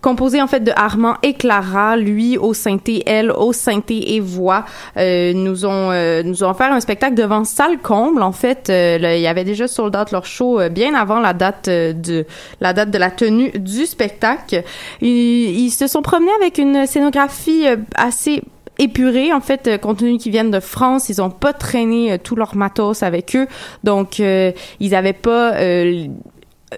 [0.00, 4.64] composé en fait de Armand et Clara, lui au synthé, elle au synthé et voix,
[4.96, 8.22] euh, nous ont euh, nous ont offert un spectacle devant salle comble.
[8.22, 12.26] En fait, il y avait déjà sold out leur show bien avant la date de
[12.60, 14.62] la date de la tenue du spectacle.
[15.00, 18.42] Ils, se sont promenés avec une scénographie euh, assez
[18.78, 22.18] épurée en fait euh, compte tenu qu'ils viennent de France ils ont pas traîné euh,
[22.22, 23.48] tout leur matos avec eux
[23.82, 25.54] donc ils avaient pas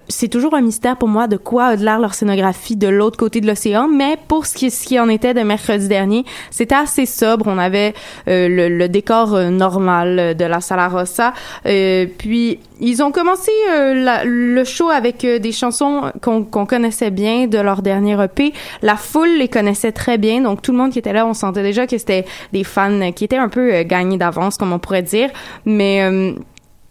[0.09, 3.17] c'est toujours un mystère pour moi de quoi a de l'air leur scénographie de l'autre
[3.17, 6.77] côté de l'océan, mais pour ce qui, ce qui en était de mercredi dernier, c'était
[6.77, 7.47] assez sobre.
[7.49, 7.95] On avait
[8.29, 11.33] euh, le, le décor euh, normal euh, de la Sala Rossa.
[11.67, 17.59] Euh, puis ils ont commencé euh, le show avec des chansons qu'on connaissait bien de
[17.59, 18.53] leur dernier EP.
[18.83, 21.63] La foule les connaissait très bien, donc tout le monde qui était là, on sentait
[21.63, 25.31] déjà que c'était des fans qui étaient un peu gagnés d'avance, comme on pourrait dire.
[25.67, 26.35] Mais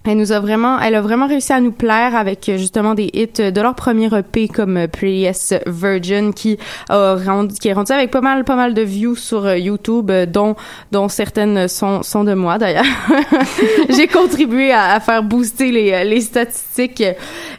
[0.06, 3.10] Elle nous a vraiment, elle a vraiment réussi à nous plaire avec euh, justement des
[3.14, 7.92] hits de leur premier EP comme euh, Prettiest Virgin qui a rendu, qui est rendu
[7.92, 10.56] avec pas mal, pas mal de views sur euh, YouTube, euh, dont,
[10.92, 12.86] dont certaines sont, sont de moi d'ailleurs.
[13.90, 17.04] J'ai contribué à, faire booster les, euh, les statistiques.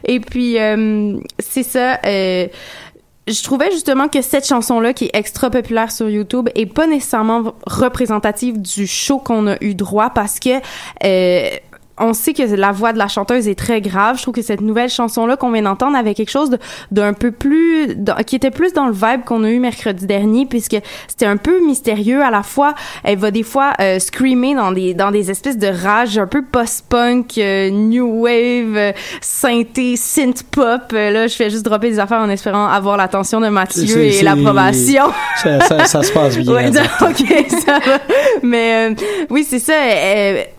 [0.05, 1.99] Et puis, euh, c'est ça.
[2.05, 2.47] euh,
[3.27, 7.53] je trouvais justement que cette chanson-là, qui est extra populaire sur YouTube, est pas nécessairement
[7.67, 10.49] représentative du show qu'on a eu droit parce que
[11.05, 11.49] euh,
[12.01, 14.17] on sait que la voix de la chanteuse est très grave.
[14.17, 16.57] Je trouve que cette nouvelle chanson-là qu'on vient d'entendre avait quelque chose
[16.91, 17.95] d'un peu plus,
[18.25, 20.77] qui était plus dans le vibe qu'on a eu mercredi dernier, puisque
[21.07, 22.21] c'était un peu mystérieux.
[22.21, 25.67] À la fois, elle va des fois euh, screamer dans des dans des espèces de
[25.67, 28.91] rage un peu post-punk, euh, new wave, euh,
[29.21, 30.81] synthé, synth pop.
[30.93, 34.21] Euh, là, je fais juste dropper des affaires en espérant avoir l'attention de Mathieu et
[34.21, 35.05] l'approbation.
[35.41, 36.53] Ça, ça, ça se passe bien.
[36.53, 36.69] Ouais,
[37.01, 37.99] ok, ça va.
[38.43, 38.95] Mais
[39.29, 39.73] oui, c'est ça.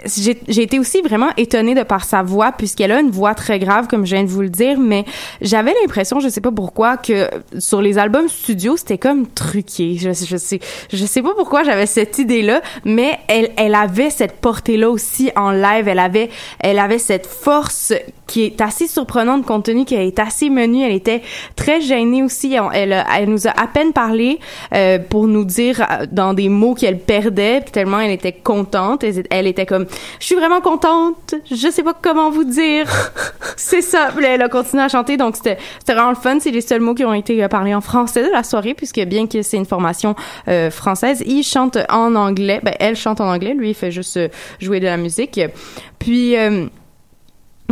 [0.06, 3.86] j'ai été aussi vraiment étonnée de par sa voix, puisqu'elle a une voix très grave,
[3.88, 4.78] comme je viens de vous le dire.
[4.78, 5.04] Mais
[5.40, 7.28] j'avais l'impression, je sais pas pourquoi, que
[7.58, 9.96] sur les albums studio, c'était comme truqué.
[9.98, 10.60] Je, je sais,
[10.92, 15.50] je sais pas pourquoi j'avais cette idée-là, mais elle, elle avait cette portée-là aussi en
[15.50, 15.88] live.
[15.88, 16.30] Elle avait,
[16.60, 17.92] elle avait cette force
[18.26, 20.82] qui est assez surprenante compte tenu qu'elle est assez menue.
[20.82, 21.22] Elle était
[21.54, 22.56] très gênée aussi.
[22.72, 24.38] Elle, elle nous a à peine parlé
[24.74, 29.04] euh, pour nous dire euh, dans des mots qu'elle perdait, tellement elle était contente.
[29.30, 29.86] Elle était comme,
[30.18, 31.16] je suis vraiment contente.
[31.50, 32.86] Je sais pas comment vous dire.
[33.56, 34.10] c'est ça.
[34.14, 36.38] Puis elle a continué à chanter, donc c'était vraiment le fun.
[36.40, 39.00] C'est les seuls mots qui ont été euh, parlés en français de la soirée, puisque
[39.00, 40.14] bien que c'est une formation
[40.48, 42.60] euh, française, il chante en anglais.
[42.62, 44.28] Ben elle chante en anglais, lui il fait juste euh,
[44.60, 45.40] jouer de la musique.
[45.98, 46.66] Puis euh,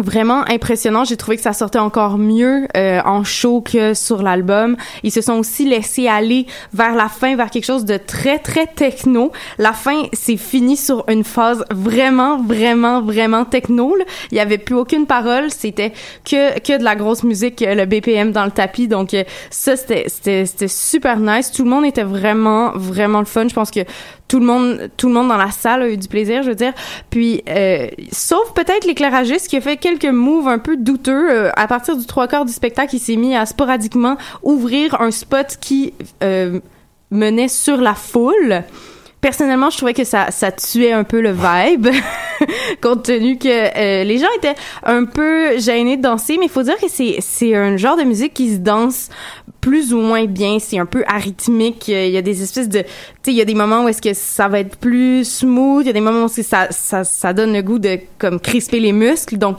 [0.01, 1.05] vraiment impressionnant.
[1.05, 4.77] J'ai trouvé que ça sortait encore mieux euh, en show que sur l'album.
[5.03, 8.67] Ils se sont aussi laissés aller vers la fin, vers quelque chose de très, très
[8.67, 9.33] techno.
[9.59, 13.97] La fin, c'est fini sur une phase vraiment, vraiment, vraiment techno.
[13.97, 14.05] là.
[14.31, 15.51] Il y avait plus aucune parole.
[15.51, 15.93] C'était
[16.25, 18.89] que, que de la grosse musique, euh, le BPM dans le tapis.
[18.89, 21.51] Donc, euh, ça, c'était, c'était, c'était super nice.
[21.53, 23.49] Tout le monde était vraiment, vraiment le fun.
[23.49, 23.81] Je pense que
[24.31, 26.55] tout le monde tout le monde dans la salle a eu du plaisir je veux
[26.55, 26.73] dire
[27.11, 31.67] puis euh, sauf peut-être l'éclairagiste qui a fait quelques moves un peu douteux Euh, à
[31.67, 35.93] partir du trois quarts du spectacle il s'est mis à sporadiquement ouvrir un spot qui
[36.23, 36.61] euh,
[37.11, 38.63] menait sur la foule
[39.21, 41.89] Personnellement, je trouvais que ça, ça tuait un peu le vibe,
[42.81, 46.79] compte tenu que euh, les gens étaient un peu gênés de danser, mais faut dire
[46.79, 49.11] que c'est c'est un genre de musique qui se danse
[49.61, 50.59] plus ou moins bien.
[50.59, 51.91] C'est un peu arythmique.
[51.91, 52.87] Euh, Il y a des espèces de, tu
[53.23, 55.83] sais, il y a des moments où est-ce que ça va être plus smooth.
[55.85, 58.81] Il y a des moments où ça, ça, ça donne le goût de comme crisper
[58.81, 59.37] les muscles.
[59.37, 59.59] Donc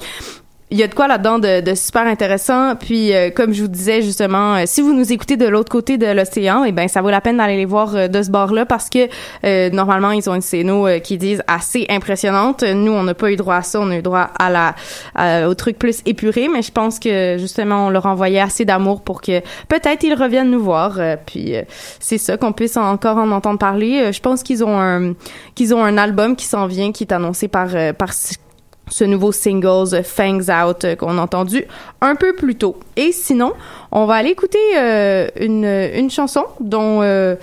[0.72, 2.76] il y a de quoi là-dedans de, de super intéressant.
[2.78, 5.98] Puis, euh, comme je vous disais justement, euh, si vous nous écoutez de l'autre côté
[5.98, 8.66] de l'océan, eh ben ça vaut la peine d'aller les voir euh, de ce bord-là
[8.66, 9.10] parce que
[9.44, 12.64] euh, normalement ils ont une scéno qui disent assez impressionnante.
[12.64, 14.76] Nous, on n'a pas eu droit à ça, on a eu droit à la
[15.16, 19.02] à- au truc plus épuré, mais je pense que justement on leur envoyait assez d'amour
[19.02, 20.98] pour que peut-être ils reviennent nous voir.
[21.26, 21.54] puis
[22.00, 24.14] c'est ça qu'on puisse encore en entendre parler.
[24.14, 25.14] Je pense qu'ils ont un
[25.54, 27.68] qu'ils ont un album qui s'en vient qui est annoncé par
[27.98, 28.14] par
[28.92, 31.64] ce nouveau single euh, Fangs Out euh, qu'on a entendu
[32.02, 32.78] un peu plus tôt.
[32.98, 33.54] Et sinon,
[33.92, 37.36] on va aller écouter euh, une, une chanson dont euh,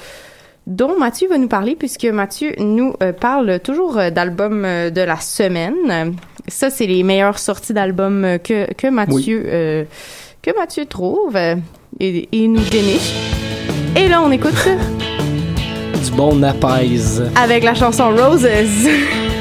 [0.66, 6.14] dont Mathieu va nous parler puisque Mathieu nous euh, parle toujours d'albums de la semaine.
[6.46, 9.86] Ça, c'est les meilleures sorties d'albums que, que Mathieu
[10.42, 13.14] que Mathieu trouve et, et nous déniche.
[13.96, 14.55] Et là, on écoute
[16.05, 17.24] Du bon napaise.
[17.34, 18.46] avec la chanson Roses.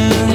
[0.00, 0.29] Imagine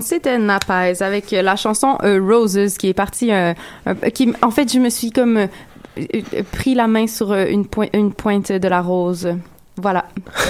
[0.00, 3.32] c'était Napaz avec euh, la chanson euh, Roses qui est partie.
[3.32, 3.54] euh,
[4.14, 5.48] qui, en fait, je me suis comme
[6.52, 7.64] pris la main sur une,
[7.94, 9.28] une pointe de la rose.
[9.78, 10.06] Voilà,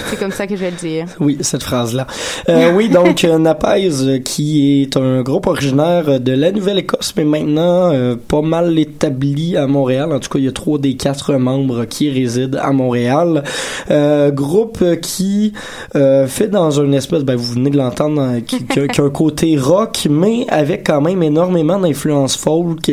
[0.08, 1.06] c'est comme ça que je vais le dire.
[1.20, 2.06] Oui, cette phrase-là.
[2.48, 7.92] Euh, oui, donc euh, Napaz, qui est un groupe originaire de la Nouvelle-Écosse, mais maintenant
[7.92, 10.12] euh, pas mal établi à Montréal.
[10.12, 13.42] En tout cas, il y a trois des quatre membres qui résident à Montréal.
[13.90, 15.52] Euh, groupe qui
[15.96, 19.10] euh, fait dans une espèce, ben vous venez de l'entendre, euh, qui, qui a un
[19.10, 22.92] côté rock, mais avec quand même énormément d'influence folk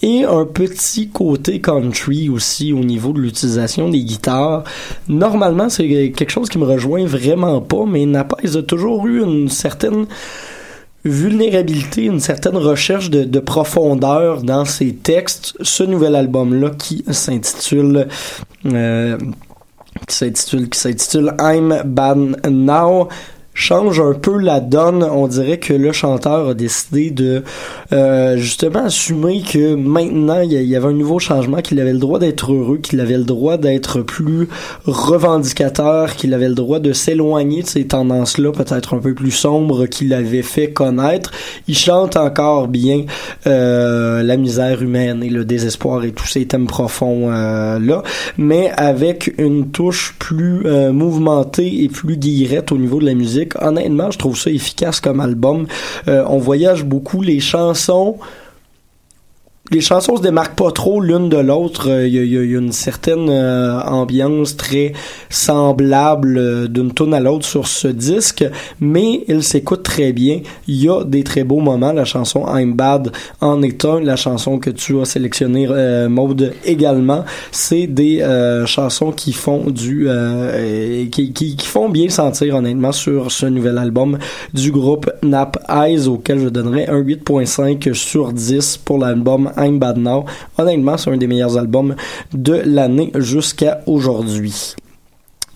[0.00, 4.64] et un petit côté country aussi au niveau de l'utilisation des guitares.
[5.08, 9.48] Normalement, c'est quelque chose qui me rejoint vraiment pas, mais Napaz a toujours eu une
[9.48, 10.06] certaine
[11.04, 15.54] vulnérabilité, une certaine recherche de, de profondeur dans ses textes.
[15.60, 18.08] Ce nouvel album-là qui s'intitule
[18.66, 19.18] euh,
[20.08, 23.08] qui s'intitule qui s'intitule I'm Bad Now
[23.54, 25.02] change un peu la donne.
[25.02, 27.42] On dirait que le chanteur a décidé de
[27.92, 32.18] euh, justement assumer que maintenant il y avait un nouveau changement, qu'il avait le droit
[32.18, 34.48] d'être heureux, qu'il avait le droit d'être plus
[34.86, 39.86] revendicateur, qu'il avait le droit de s'éloigner de ces tendances-là, peut-être un peu plus sombres
[39.86, 41.30] qu'il avait fait connaître.
[41.68, 43.04] Il chante encore bien
[43.46, 48.02] euh, la misère humaine et le désespoir et tous ces thèmes profonds euh, là,
[48.36, 53.43] mais avec une touche plus euh, mouvementée et plus guillerette au niveau de la musique.
[53.60, 55.66] Honnêtement, je trouve ça efficace comme album.
[56.08, 58.18] Euh, on voyage beaucoup les chansons
[59.70, 61.88] les chansons se démarquent pas trop l'une de l'autre.
[61.90, 64.92] Euh, Il y, a- il y a- une certaine euh, ambiance très
[65.30, 68.44] semblable euh, d'une tune à l'autre sur ce disque,
[68.80, 70.40] mais il s'écoute très bien.
[70.68, 71.92] Il y a des très beaux moments.
[71.92, 73.10] La chanson I'm Bad
[73.40, 73.82] en est.
[74.02, 77.24] La chanson que tu as sélectionnée, euh, Maude, également.
[77.50, 82.92] C'est des euh, chansons qui font du, euh, qui, qui, qui font bien sentir honnêtement
[82.92, 84.18] sur ce nouvel album
[84.52, 89.98] du groupe Nap Eyes auquel je donnerais un 8.5 sur 10 pour l'album I'm Bad
[89.98, 90.24] Now.
[90.58, 91.94] Honnêtement, c'est un des meilleurs albums
[92.32, 94.74] de l'année jusqu'à aujourd'hui.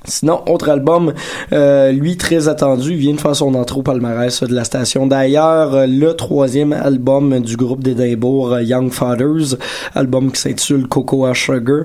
[0.05, 1.13] Sinon, autre album,
[1.53, 5.07] euh, lui très attendu, vient de faire son entrée au palmarès de la station.
[5.07, 9.57] D'ailleurs, le troisième album du groupe d'Édimbourg, euh, Young Fathers,
[9.95, 11.83] album qui s'intitule Cocoa Sugar.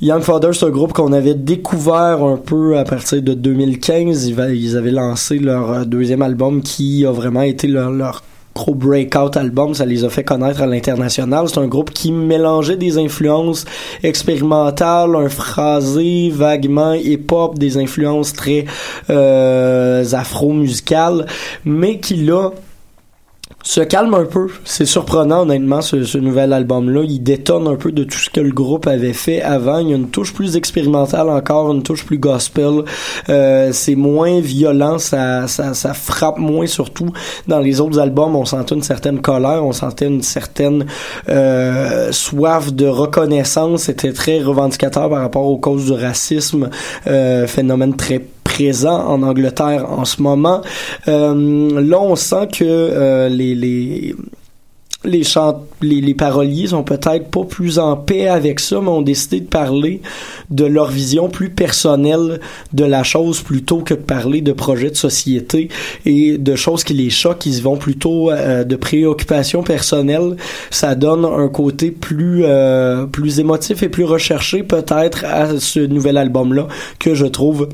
[0.00, 4.26] Young Fathers, c'est un groupe qu'on avait découvert un peu à partir de 2015.
[4.28, 8.22] Ils, va- ils avaient lancé leur euh, deuxième album qui a vraiment été leur
[8.54, 11.48] gros breakout album, ça les a fait connaître à l'international.
[11.48, 13.64] C'est un groupe qui mélangeait des influences
[14.02, 18.64] expérimentales, un phrasé vaguement hip-hop, des influences très
[19.08, 21.26] euh, afro-musicales,
[21.64, 22.50] mais qui là
[23.62, 24.48] se calme un peu.
[24.64, 27.02] C'est surprenant, honnêtement, ce, ce nouvel album-là.
[27.04, 29.78] Il détonne un peu de tout ce que le groupe avait fait avant.
[29.78, 32.84] Il y a une touche plus expérimentale encore, une touche plus gospel.
[33.28, 37.10] Euh, c'est moins violent, ça, ça, ça frappe moins surtout.
[37.48, 40.86] Dans les autres albums, on sentait une certaine colère, on sentait une certaine
[41.28, 43.82] euh, soif de reconnaissance.
[43.82, 46.70] C'était très revendicateur par rapport aux causes du racisme,
[47.06, 48.20] euh, phénomène très
[48.60, 50.60] présent en Angleterre en ce moment.
[51.08, 54.14] Euh, là, on sent que euh, les, les
[55.02, 59.40] les, chant les, paroliers sont peut-être pas plus en paix avec ça, mais ont décidé
[59.40, 60.02] de parler
[60.50, 62.38] de leur vision plus personnelle
[62.74, 65.70] de la chose plutôt que de parler de projets de société
[66.04, 67.46] et de choses qui les choquent.
[67.46, 70.36] Ils vont plutôt euh, de préoccupations personnelles.
[70.70, 72.44] Ça donne un côté plus
[73.10, 77.68] plus émotif et plus recherché peut-être à ce nouvel album-là que je trouve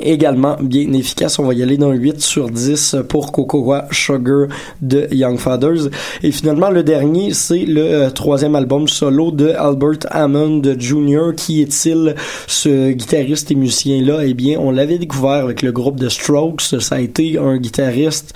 [0.00, 1.38] également bien efficace.
[1.38, 4.48] On va y aller dans 8 sur 10 pour Cocoa Sugar
[4.82, 5.88] de Young Fathers.
[6.22, 11.34] Et finalement, le dernier, c'est le euh, troisième album solo de Albert Hammond Jr.
[11.36, 12.14] Qui est-il,
[12.46, 14.24] ce guitariste et musicien-là?
[14.24, 16.80] Eh bien, on l'avait découvert avec le groupe The Strokes.
[16.80, 18.34] Ça a été un guitariste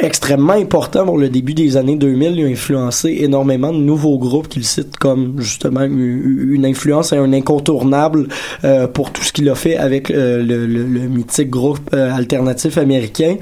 [0.00, 2.32] extrêmement important pour le début des années 2000.
[2.36, 7.32] Il a influencé énormément de nouveaux groupes qu'il cite comme justement une influence et un
[7.32, 8.28] incontournable
[8.64, 12.12] euh, pour tout ce qu'il a fait avec euh, le, le- le mythique groupe euh,
[12.14, 13.36] alternatif américain.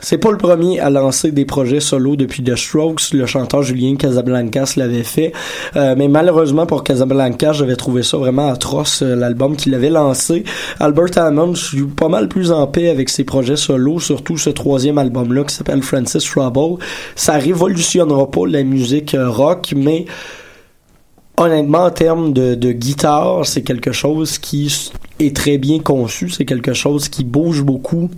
[0.00, 3.12] C'est pas le premier à lancer des projets solo depuis The Strokes.
[3.12, 5.32] Le chanteur Julien Casablancas l'avait fait.
[5.74, 10.44] Euh, mais malheureusement pour Casablancas, j'avais trouvé ça vraiment atroce, euh, l'album qu'il avait lancé.
[10.78, 14.50] Albert Hammond, je suis pas mal plus en paix avec ses projets solo, surtout ce
[14.50, 16.80] troisième album-là qui s'appelle Francis Trouble.
[17.16, 20.04] Ça révolutionnera pas la musique euh, rock, mais
[21.38, 26.30] honnêtement, en termes de, guitare, c'est quelque chose qui est très bien conçu.
[26.30, 28.10] C'est quelque chose qui bouge beaucoup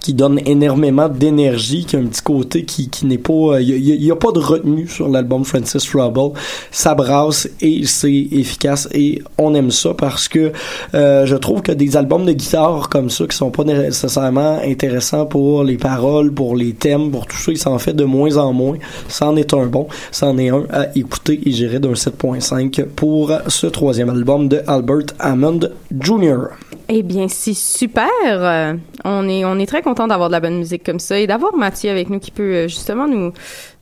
[0.00, 3.60] qui donne énormément d'énergie, qui a un petit côté qui, qui n'est pas...
[3.60, 6.38] Il n'y a, pas de retenue sur l'album Francis Trouble.
[6.70, 10.52] Ça brasse et c'est efficace et on aime ça parce que
[10.94, 15.26] euh, je trouve que des albums de guitare comme ça qui sont pas nécessairement intéressants
[15.26, 18.52] pour les paroles, pour les thèmes, pour tout ça, il s'en fait de moins en
[18.52, 18.76] moins.
[19.08, 19.86] C'en est un bon.
[20.10, 25.06] C'en est un à écouter et j'irai d'un 7.5 pour ce troisième album de Albert
[25.18, 25.60] Hammond
[25.98, 26.48] Jr.
[26.88, 28.08] Eh bien, c'est super.
[28.26, 28.74] Euh,
[29.06, 31.56] on est on est très content d'avoir de la bonne musique comme ça et d'avoir
[31.56, 33.32] Mathieu avec nous qui peut euh, justement nous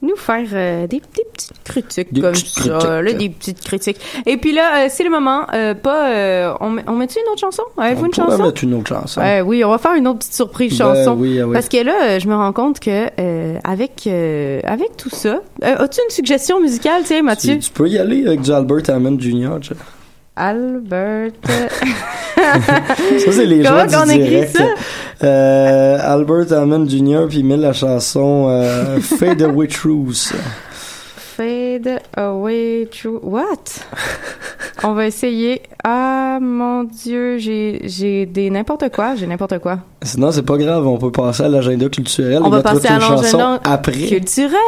[0.03, 2.89] nous faire euh, des, des petites critiques Des comme petites ça, critiques.
[2.89, 3.97] là, des petites critiques.
[4.27, 5.47] Et puis là, euh, c'est le moment.
[5.83, 7.63] pas on met- on met-tu une autre chanson?
[7.77, 8.11] Avez-vous une
[8.45, 9.21] mettre une autre chanson.
[9.47, 11.17] Oui, on va faire une autre petite surprise Ben chanson.
[11.19, 11.53] oui, ah oui.
[11.55, 13.09] Parce que là, je me rends compte que
[13.65, 14.07] avec
[14.65, 18.43] avec tout ça, as-tu une suggestion musicale, tiens, Mathieu Tu, tu peux y aller avec
[18.43, 19.59] du Albert Hammond Jr.
[20.37, 21.33] Albert.
[22.35, 24.57] Ça, c'est les Comment gens du écrit direct.
[24.57, 24.65] ça?
[25.25, 27.27] Euh, Albert Hammond Jr.
[27.29, 30.33] puis il met la chanson euh, Fade Away Truth.
[31.73, 33.19] Fade away true.
[33.23, 33.85] What?
[34.85, 35.63] On va essayer.
[35.85, 39.79] Ah mon dieu, j'ai j'ai des n'importe quoi, j'ai n'importe quoi.
[40.03, 42.41] Sinon, c'est pas grave, on peut passer à l'agenda culturel.
[42.43, 43.93] On et va passer une à chanson l'agenda après.
[43.93, 44.59] culturel.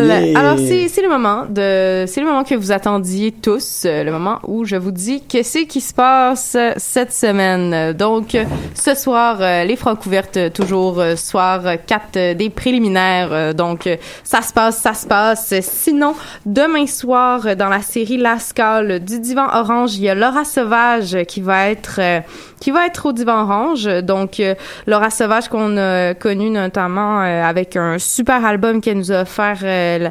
[0.00, 0.38] Yeah.
[0.38, 4.12] Alors c'est c'est le moment de c'est le moment que vous attendiez tous, euh, le
[4.12, 7.92] moment où je vous dis que c'est qui se passe euh, cette semaine.
[7.94, 8.44] Donc euh,
[8.74, 13.54] ce soir les francs couvertes toujours soir 4 des préliminaires.
[13.54, 13.88] Donc
[14.22, 15.54] ça se passe, ça se passe.
[15.60, 16.14] Sinon
[16.46, 21.14] demain soir euh, dans la série Lascal du divan orange, il y a Laura Sauvage
[21.14, 22.20] euh, qui va être euh,
[22.60, 23.84] qui va être au divan orange.
[24.02, 24.54] Donc euh,
[24.86, 30.10] Laura Sauvage qu'on a connu notamment avec un super album qu'elle nous a offert le,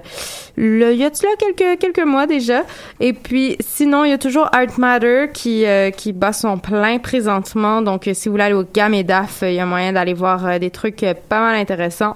[0.57, 1.09] le- y là
[1.39, 2.61] quelques quelques mois déjà.
[2.99, 5.65] Et puis sinon il y a toujours Art Matter qui
[5.97, 7.81] qui bat son plein présentement.
[7.81, 10.59] Donc si vous voulez aller au Gamme et DAF il y a moyen d'aller voir
[10.59, 12.15] des trucs pas mal intéressants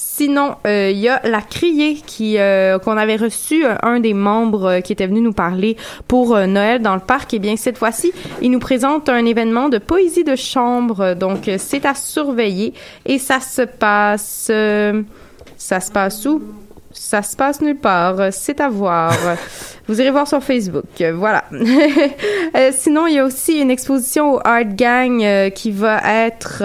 [0.00, 4.14] Sinon, euh, il y a la criée qui euh, qu'on avait reçu euh, un des
[4.14, 5.76] membres euh, qui était venu nous parler
[6.06, 7.34] pour Noël dans le parc.
[7.34, 11.14] Et bien cette fois-ci, il nous présente un événement de poésie de chambre.
[11.14, 12.74] Donc c'est à surveiller
[13.06, 14.52] et ça se passe
[15.56, 16.42] ça se passe où?
[16.92, 18.32] Ça se passe nulle part.
[18.32, 19.12] C'est à voir.
[19.88, 20.84] Vous irez voir sur Facebook.
[21.00, 21.44] Euh, Voilà.
[22.56, 26.62] Euh, sinon, il y a aussi une exposition au Art Gang euh, qui va être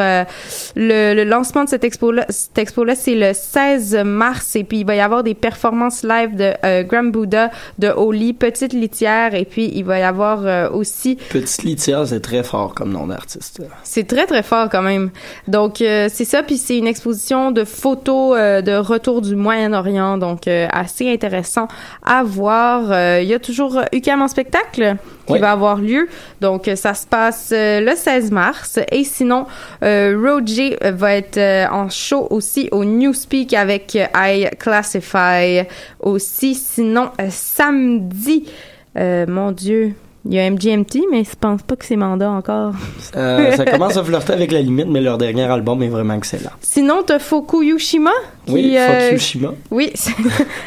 [0.76, 2.26] le, le lancement de cette expo-là.
[2.30, 6.36] Cette expo-là, c'est le 16 mars et puis il va y avoir des performances live
[6.36, 11.64] de Grand Buddha, de Oli, Petite Litière et puis il va y avoir aussi Petite
[11.64, 13.62] litière, c'est très fort comme nom d'artiste.
[13.84, 15.12] c'est très très fort quand même.
[15.48, 20.18] Donc euh, c'est ça, puis c'est une exposition de photos euh, de retour du Moyen-Orient,
[20.18, 21.68] donc euh, assez intéressant
[22.04, 22.84] à voir.
[23.14, 24.96] Euh, Il y a toujours euh, UQAM en spectacle
[25.28, 26.08] qui va avoir lieu,
[26.42, 28.80] donc euh, ça se passe euh, le 16 mars.
[28.92, 29.46] Et sinon,
[29.84, 35.66] euh, Roger va être euh, en show aussi au Newspeak avec euh, I Classify
[36.00, 36.56] aussi.
[36.56, 38.46] Sinon, euh, samedi,
[38.98, 39.94] euh, mon Dieu.
[40.26, 42.72] Il y a MGMT, mais je pense pas que c'est mandat encore.
[43.18, 46.52] Euh, ça commence à flirter avec la limite, mais leur dernier album est vraiment excellent.
[46.62, 48.12] Sinon, t'as Fukuyushima
[48.46, 49.54] qui, Oui, euh, Fukushima.
[49.72, 49.92] Oui,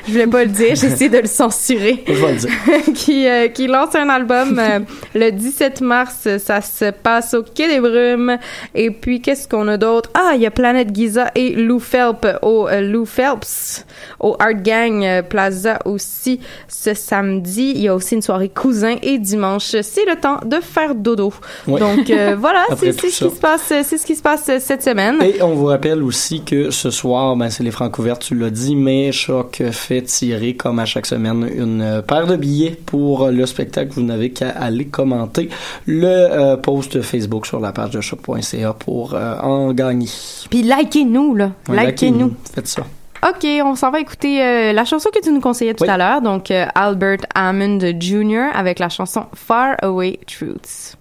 [0.07, 2.03] je voulais pas le dire, j'essaie de le censurer.
[2.07, 2.51] Je vais le dire.
[2.95, 4.81] qui, euh, qui lance un album euh,
[5.15, 6.29] le 17 mars.
[6.39, 8.39] Ça se passe au Quai des Brumes.
[8.75, 10.11] Et puis, qu'est-ce qu'on a d'autre?
[10.15, 13.85] Ah, il y a Planète Giza et Lou Phelps au euh, Lou Phelps
[14.21, 17.73] au Art Gang Plaza aussi ce samedi.
[17.75, 19.77] Il y a aussi une soirée cousin et dimanche.
[19.83, 21.33] C'est le temps de faire dodo.
[21.67, 21.81] Ouais.
[21.81, 25.23] Donc voilà, c'est ce qui se passe, c'est ce qui se passe cette semaine.
[25.23, 28.51] Et on vous rappelle aussi que ce soir, ben, c'est les francs ouverts, tu l'as
[28.51, 33.45] dit, mais Choc fait tirer, comme à chaque semaine, une paire de billets pour le
[33.45, 33.91] spectacle.
[33.95, 35.49] Vous n'avez qu'à aller commenter
[35.85, 40.09] le euh, post Facebook sur la page de choc.ca pour euh, en gagner.
[40.49, 42.35] Puis likez-nous là, Ouais, likez-nous.
[42.55, 42.83] Faites ça.
[43.29, 45.91] OK, on s'en va écouter euh, la chanson que tu nous conseillais tout Oui.
[45.91, 48.51] à l'heure, donc Albert Hammond Jr.
[48.55, 50.97] avec la chanson Far Away Truths.